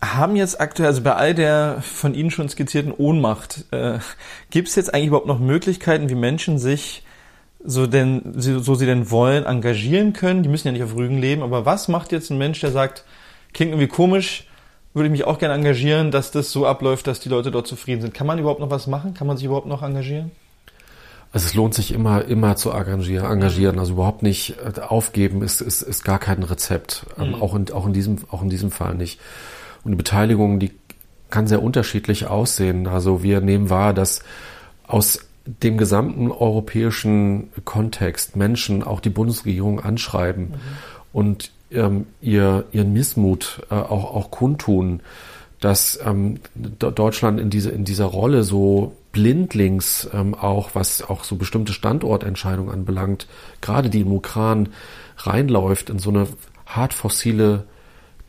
[0.02, 3.98] Haben jetzt aktuell, also bei all der von Ihnen schon skizzierten Ohnmacht, äh,
[4.48, 7.02] gibt es jetzt eigentlich überhaupt noch Möglichkeiten, wie Menschen sich
[7.64, 10.42] so denn, so sie denn wollen, engagieren können.
[10.42, 11.42] Die müssen ja nicht auf Rügen leben.
[11.42, 13.04] Aber was macht jetzt ein Mensch, der sagt,
[13.52, 14.46] klingt irgendwie komisch,
[14.94, 18.00] würde ich mich auch gerne engagieren, dass das so abläuft, dass die Leute dort zufrieden
[18.00, 18.14] sind.
[18.14, 19.14] Kann man überhaupt noch was machen?
[19.14, 20.32] Kann man sich überhaupt noch engagieren?
[21.32, 23.78] Also es lohnt sich immer, immer zu engagieren, engagieren.
[23.78, 27.06] Also überhaupt nicht äh, aufgeben ist, ist, ist gar kein Rezept.
[27.18, 27.34] Ähm, mhm.
[27.42, 29.20] Auch, in, auch, in diesem, auch in diesem Fall nicht.
[29.84, 30.72] Und die Beteiligung, die
[31.30, 32.88] kann sehr unterschiedlich aussehen.
[32.88, 34.24] Also wir nehmen wahr, dass
[34.88, 40.54] aus dem gesamten europäischen Kontext Menschen auch die Bundesregierung anschreiben mhm.
[41.12, 45.00] und ähm, ihr, ihren Missmut äh, auch, auch kundtun,
[45.60, 51.36] dass ähm, Deutschland in, diese, in dieser Rolle so blindlings ähm, auch, was auch so
[51.36, 53.26] bestimmte Standortentscheidungen anbelangt,
[53.60, 54.70] gerade die im Ukran
[55.18, 56.26] reinläuft in so eine
[56.66, 57.64] hart fossile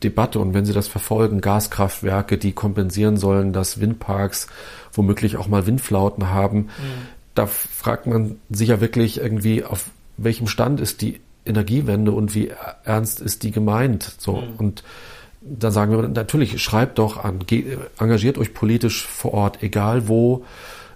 [0.02, 0.40] Debatte.
[0.40, 4.48] Und wenn Sie das verfolgen, Gaskraftwerke, die kompensieren sollen, dass Windparks
[4.92, 6.68] womöglich auch mal Windflauten haben, mhm.
[7.34, 9.86] da fragt man sich ja wirklich irgendwie, auf
[10.16, 12.52] welchem Stand ist die Energiewende und wie
[12.84, 14.14] ernst ist die gemeint?
[14.18, 14.54] So mhm.
[14.58, 14.84] und
[15.40, 17.40] dann sagen wir natürlich, schreibt doch an,
[17.98, 20.44] engagiert euch politisch vor Ort, egal wo,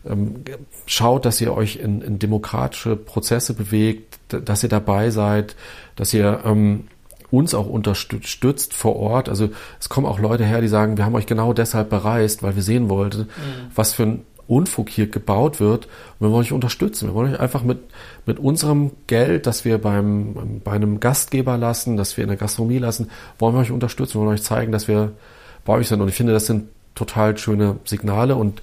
[0.08, 0.44] ähm,
[0.86, 5.56] schaut, dass ihr euch in, in, demokratische Prozesse bewegt, dass ihr dabei seid,
[5.96, 6.86] dass ihr ähm,
[7.30, 9.28] uns auch unterstützt vor Ort.
[9.28, 9.50] Also
[9.80, 12.62] es kommen auch Leute her, die sagen, wir haben euch genau deshalb bereist, weil wir
[12.62, 13.26] sehen wollten, mhm.
[13.74, 15.86] was für ein Unfug hier gebaut wird.
[15.86, 17.08] Und wir wollen euch unterstützen.
[17.08, 17.78] Wir wollen euch einfach mit,
[18.26, 22.78] mit unserem Geld, das wir beim, bei einem Gastgeber lassen, das wir in der Gastronomie
[22.78, 24.14] lassen, wollen wir euch unterstützen.
[24.14, 25.12] Wir wollen euch zeigen, dass wir
[25.64, 26.00] bei euch sind.
[26.00, 28.62] Und ich finde, das sind total schöne Signale und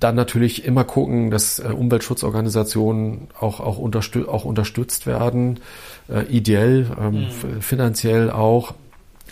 [0.00, 5.60] dann natürlich immer gucken, dass äh, Umweltschutzorganisationen auch, auch, unterstü auch unterstützt werden,
[6.08, 7.62] äh, ideell, ähm, mhm.
[7.62, 8.74] finanziell auch,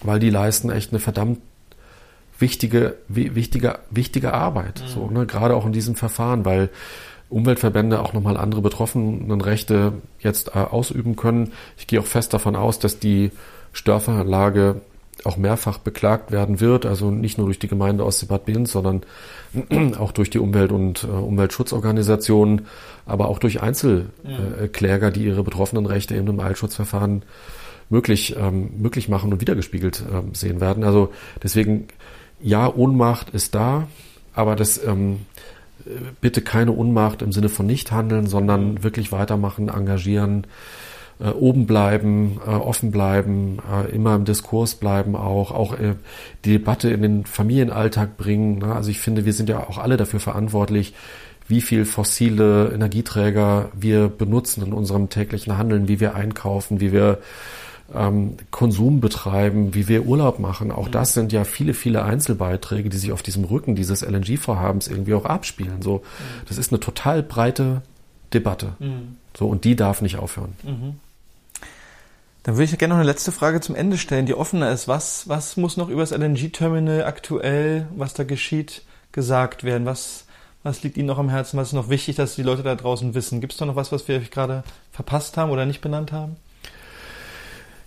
[0.03, 1.41] weil die leisten echt eine verdammt
[2.39, 4.89] wichtige, wichtige, wichtige Arbeit, mhm.
[4.89, 5.27] so, ne?
[5.27, 6.71] gerade auch in diesem Verfahren, weil
[7.29, 11.53] Umweltverbände auch nochmal andere Betroffenenrechte jetzt äh, ausüben können.
[11.77, 13.33] Ich gehe auch fest davon aus, dass die
[13.73, 14.81] Störveranlage
[15.25, 19.03] auch mehrfach beklagt werden wird, also nicht nur durch die Gemeinde Ostseebad Binz, sondern
[19.99, 22.67] auch durch die Umwelt- und äh, Umweltschutzorganisationen,
[23.07, 27.23] aber auch durch Einzelkläger, die ihre betroffenen Rechte eben im Eilschutzverfahren
[27.89, 30.85] möglich, ähm, möglich machen und wiedergespiegelt ähm, sehen werden.
[30.85, 31.13] Also
[31.43, 31.89] deswegen
[32.41, 33.89] ja, Ohnmacht ist da,
[34.35, 35.21] aber das ähm,
[36.21, 40.47] bitte keine Unmacht im Sinne von nicht handeln, sondern wirklich weitermachen, engagieren,
[41.19, 45.95] äh, oben bleiben, äh, offen bleiben, äh, immer im Diskurs bleiben auch, auch äh,
[46.45, 48.59] die Debatte in den Familienalltag bringen.
[48.59, 48.75] Ne?
[48.75, 50.95] Also ich finde, wir sind ja auch alle dafür verantwortlich,
[51.49, 57.19] wie viel fossile Energieträger wir benutzen in unserem täglichen Handeln, wie wir einkaufen, wie wir
[57.95, 60.73] ähm, Konsum betreiben, wie wir Urlaub machen.
[60.73, 60.93] Auch mhm.
[60.93, 65.25] das sind ja viele, viele Einzelbeiträge, die sich auf diesem Rücken dieses LNG-Vorhabens irgendwie auch
[65.25, 65.83] abspielen.
[65.83, 66.03] So, mhm.
[66.49, 67.83] das ist eine total breite
[68.35, 68.73] Debatte.
[68.79, 69.17] Mhm.
[69.37, 70.55] So, und die darf nicht aufhören.
[72.47, 74.87] Dann würde ich gerne noch eine letzte Frage zum Ende stellen, die offener ist.
[74.87, 79.85] Was, was muss noch über das LNG-Terminal aktuell, was da geschieht, gesagt werden?
[79.85, 80.27] Was,
[80.63, 81.59] was liegt Ihnen noch am Herzen?
[81.59, 83.41] Was ist noch wichtig, dass die Leute da draußen wissen?
[83.41, 86.37] Gibt es da noch was, was wir gerade verpasst haben oder nicht benannt haben?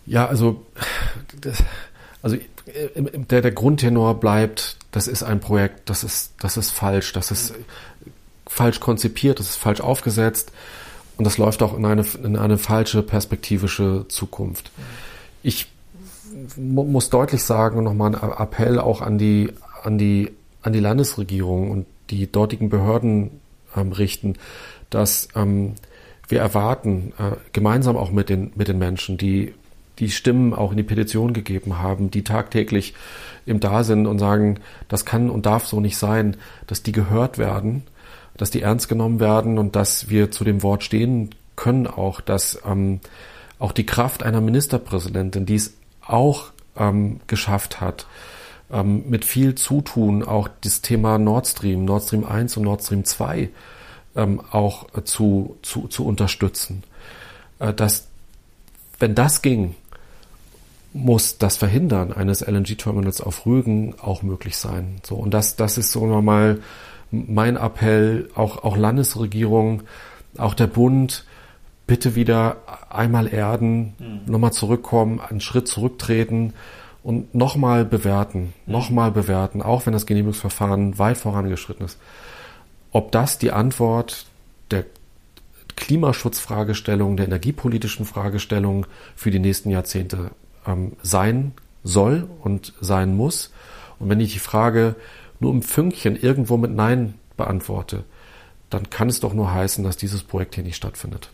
[0.05, 0.65] Ja, also,
[1.39, 1.63] das,
[2.21, 2.35] also
[2.97, 7.53] der, der Grundtenor bleibt, das ist ein Projekt, das ist, das ist falsch, das ist
[8.45, 10.51] falsch konzipiert, das ist falsch aufgesetzt
[11.19, 14.71] und das läuft auch in eine, in eine falsche perspektivische Zukunft.
[15.43, 15.67] Ich
[16.55, 19.51] muss deutlich sagen und nochmal einen Appell auch an die,
[19.83, 23.41] an die, an die Landesregierung und die dortigen Behörden
[23.75, 24.35] ähm, richten,
[24.89, 25.73] dass ähm,
[26.29, 29.53] wir erwarten, äh, gemeinsam auch mit den, mit den Menschen, die
[29.97, 32.93] die Stimmen auch in die Petition gegeben haben, die tagtäglich
[33.45, 37.37] im Da sind und sagen, das kann und darf so nicht sein, dass die gehört
[37.37, 37.83] werden,
[38.39, 42.59] dass die ernst genommen werden und dass wir zu dem Wort stehen können auch, dass
[42.65, 43.01] ähm,
[43.59, 45.73] auch die Kraft einer Ministerpräsidentin, die es
[46.05, 48.07] auch ähm, geschafft hat,
[48.71, 53.03] ähm, mit viel Zutun auch das Thema Nord Stream, Nord Stream 1 und Nord Stream
[53.03, 53.49] 2
[54.15, 56.83] ähm, auch zu, zu, zu unterstützen.
[57.59, 58.07] Äh, dass,
[58.99, 59.75] wenn das ging,
[60.93, 65.01] muss das Verhindern eines LNG-Terminals auf Rügen auch möglich sein.
[65.05, 66.59] So, und das, das ist so nochmal
[67.11, 69.83] mein Appell, auch, auch Landesregierung,
[70.37, 71.25] auch der Bund,
[71.87, 72.57] bitte wieder
[72.89, 74.31] einmal erden, mhm.
[74.31, 76.53] nochmal zurückkommen, einen Schritt zurücktreten
[77.03, 78.71] und nochmal bewerten, mhm.
[78.71, 81.97] nochmal bewerten, auch wenn das Genehmigungsverfahren weit vorangeschritten ist,
[82.91, 84.25] ob das die Antwort
[84.69, 84.85] der
[85.75, 88.85] Klimaschutzfragestellung, der energiepolitischen Fragestellung
[89.15, 90.31] für die nächsten Jahrzehnte
[90.67, 91.53] ähm, sein
[91.83, 93.51] soll und sein muss.
[93.97, 94.95] Und wenn ich die Frage
[95.39, 98.03] nur um Fünkchen irgendwo mit Nein beantworte,
[98.69, 101.31] dann kann es doch nur heißen, dass dieses Projekt hier nicht stattfindet.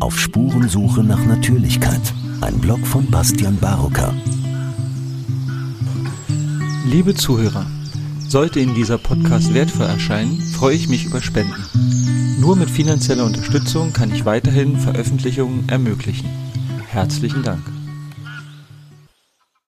[0.00, 2.00] Auf Spurensuche nach Natürlichkeit.
[2.40, 4.14] Ein Blog von Bastian Barocker.
[6.86, 7.66] Liebe Zuhörer,
[8.28, 11.64] sollte Ihnen dieser Podcast wertvoll erscheinen, freue ich mich über Spenden.
[12.40, 16.28] Nur mit finanzieller Unterstützung kann ich weiterhin Veröffentlichungen ermöglichen.
[16.88, 17.62] Herzlichen Dank.